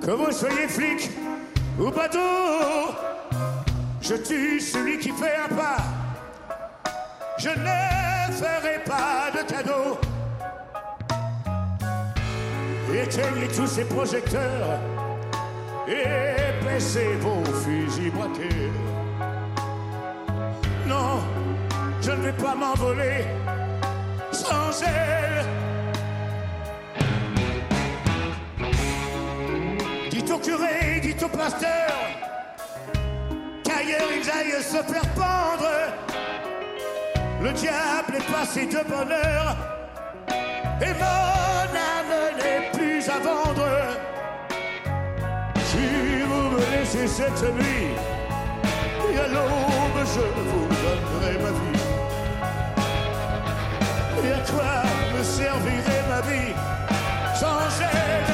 que 0.00 0.12
vous 0.12 0.30
soyez 0.30 0.68
flic 0.68 1.10
ou 1.80 1.90
bateau. 1.90 2.94
Je 4.00 4.14
tue 4.14 4.60
celui 4.60 5.00
qui 5.00 5.10
fait 5.10 5.34
un 5.34 5.52
pas. 5.52 5.78
Je 7.38 7.48
ne 7.48 8.32
ferai 8.34 8.84
pas 8.86 9.32
de 9.36 9.52
cadeau. 9.52 9.98
Éteignez 13.02 13.48
tous 13.48 13.66
ces 13.66 13.84
projecteurs 13.86 14.78
et 15.88 16.64
baissez 16.64 17.16
vos 17.20 17.42
fusils 17.64 18.12
braqués. 18.12 18.70
Non, 20.86 21.18
je 22.00 22.12
ne 22.12 22.22
vais 22.22 22.32
pas 22.32 22.54
m'envoler 22.54 23.24
sans 24.30 24.80
elle. 24.82 25.73
Au 30.34 30.38
curé, 30.38 31.00
dites 31.00 31.22
au 31.22 31.28
pasteur 31.28 31.90
qu'ailleurs 33.62 34.10
ils 34.18 34.30
aillent 34.30 34.62
se 34.62 34.82
faire 34.92 35.08
pendre. 35.14 35.70
Le 37.42 37.52
diable 37.52 38.16
est 38.16 38.32
passé 38.32 38.66
de 38.66 38.82
bonheur 38.88 39.56
et 40.80 40.92
mon 41.02 41.68
âme 41.94 42.16
n'est 42.38 42.70
plus 42.76 43.08
à 43.08 43.18
vendre. 43.18 43.68
Si 45.66 46.22
vous 46.28 46.50
me 46.50 46.60
laissez 46.72 47.06
cette 47.06 47.42
nuit, 47.54 47.90
et 49.12 49.18
à 49.18 49.28
l'aube 49.28 50.00
je 50.14 50.26
vous 50.48 50.66
donnerai 50.84 51.34
ma 51.44 51.50
vie. 51.58 51.84
Et 54.24 54.32
à 54.32 54.40
quoi 54.50 54.82
me 55.16 55.22
servirait 55.22 56.04
ma 56.08 56.20
vie 56.22 56.54
sans 57.38 58.33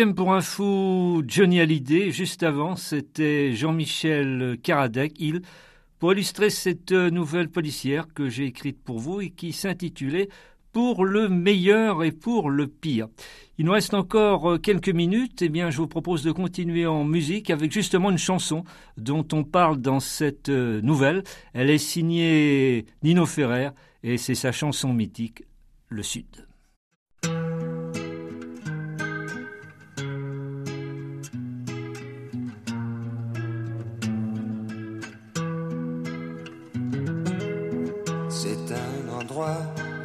un 0.00 0.40
fou, 0.40 1.22
Johnny 1.26 1.60
Hallyday. 1.60 2.10
Juste 2.12 2.42
avant, 2.42 2.76
c'était 2.76 3.52
Jean-Michel 3.52 4.56
Karadec, 4.62 5.12
il, 5.18 5.42
pour 5.98 6.12
illustrer 6.12 6.50
cette 6.50 6.92
nouvelle 6.92 7.48
policière 7.48 8.06
que 8.14 8.28
j'ai 8.28 8.46
écrite 8.46 8.82
pour 8.82 8.98
vous 8.98 9.20
et 9.20 9.30
qui 9.30 9.52
s'intitulait 9.52 10.28
Pour 10.72 11.04
le 11.04 11.28
meilleur 11.28 12.04
et 12.04 12.12
pour 12.12 12.48
le 12.48 12.68
pire. 12.68 13.08
Il 13.58 13.66
nous 13.66 13.72
reste 13.72 13.92
encore 13.92 14.58
quelques 14.62 14.88
minutes. 14.88 15.42
Eh 15.42 15.50
bien, 15.50 15.70
je 15.70 15.76
vous 15.76 15.88
propose 15.88 16.22
de 16.22 16.32
continuer 16.32 16.86
en 16.86 17.04
musique 17.04 17.50
avec 17.50 17.70
justement 17.70 18.10
une 18.10 18.18
chanson 18.18 18.64
dont 18.96 19.26
on 19.32 19.44
parle 19.44 19.78
dans 19.78 20.00
cette 20.00 20.48
nouvelle. 20.48 21.22
Elle 21.52 21.68
est 21.68 21.76
signée 21.78 22.86
Nino 23.02 23.26
Ferrer 23.26 23.70
et 24.02 24.16
c'est 24.16 24.34
sa 24.34 24.52
chanson 24.52 24.94
mythique, 24.94 25.42
Le 25.88 26.02
Sud. 26.02 26.51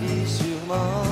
vie 0.00 0.26
sûrement. 0.26 1.11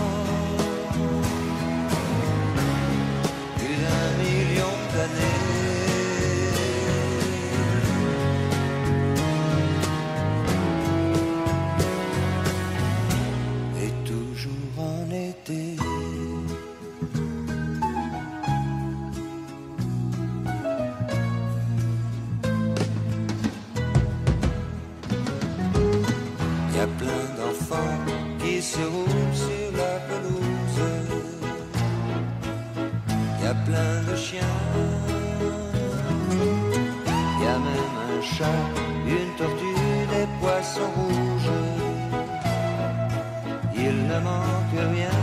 Il 44.21 44.27
ne 44.27 44.29
manque 44.29 44.93
rien. 44.95 45.20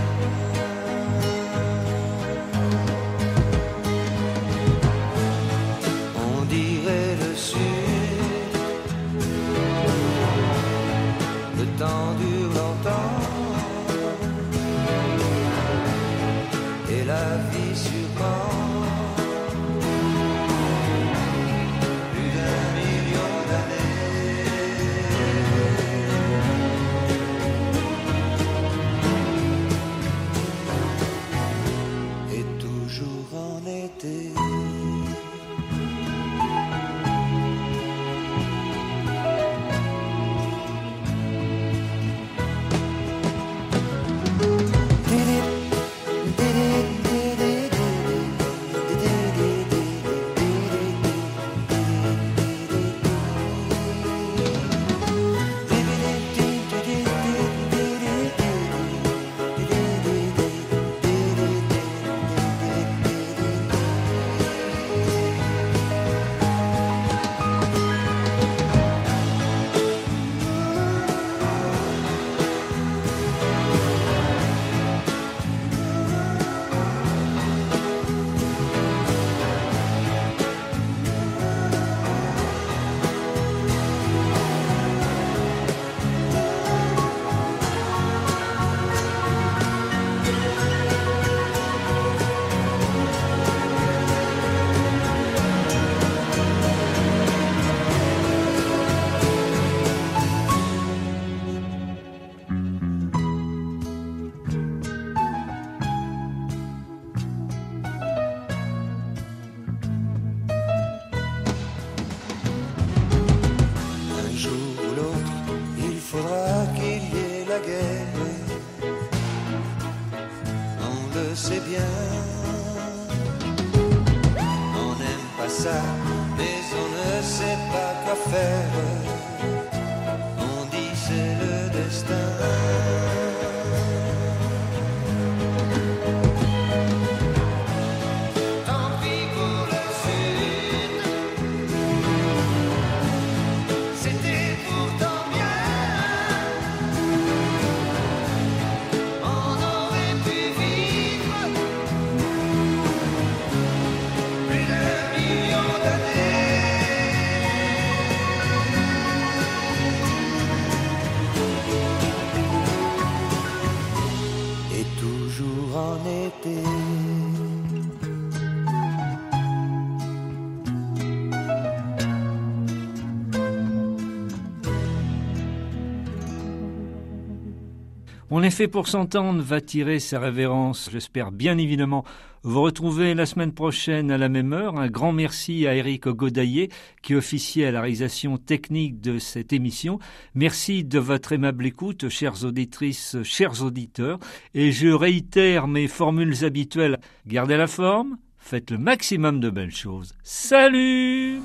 On 178.40 178.44
est 178.44 178.52
fait 178.52 178.68
pour 178.68 178.88
s'entendre, 178.88 179.42
va 179.42 179.62
tirer 179.62 179.98
sa 179.98 180.20
révérence. 180.20 180.92
J'espère 180.94 181.32
bien 181.32 181.58
évidemment 181.58 182.06
vous 182.44 182.62
retrouver 182.62 183.16
la 183.16 183.26
semaine 183.26 183.52
prochaine 183.52 184.12
à 184.12 184.20
la 184.20 184.30
même 184.30 184.54
heure. 184.54 184.78
Un 184.78 184.90
grand 184.90 185.12
merci 185.12 185.66
à 185.66 185.74
Eric 185.74 186.08
Godaillé 186.08 186.70
qui 187.02 187.16
officiait 187.16 187.66
à 187.66 187.72
la 187.72 187.82
réalisation 187.82 188.38
technique 188.38 189.02
de 189.02 189.18
cette 189.18 189.54
émission. 189.54 189.98
Merci 190.36 190.84
de 190.84 191.00
votre 191.00 191.32
aimable 191.32 191.66
écoute, 191.66 192.10
chères 192.10 192.44
auditrices, 192.44 193.18
chers 193.24 193.64
auditeurs. 193.64 194.20
Et 194.54 194.72
je 194.72 194.90
réitère 194.90 195.68
mes 195.68 195.88
formules 195.88 196.46
habituelles. 196.46 197.00
Gardez 197.26 197.58
la 197.58 197.66
forme, 197.66 198.20
faites 198.38 198.70
le 198.70 198.78
maximum 198.78 199.40
de 199.40 199.50
belles 199.50 199.76
choses. 199.76 200.14
Salut 200.22 201.40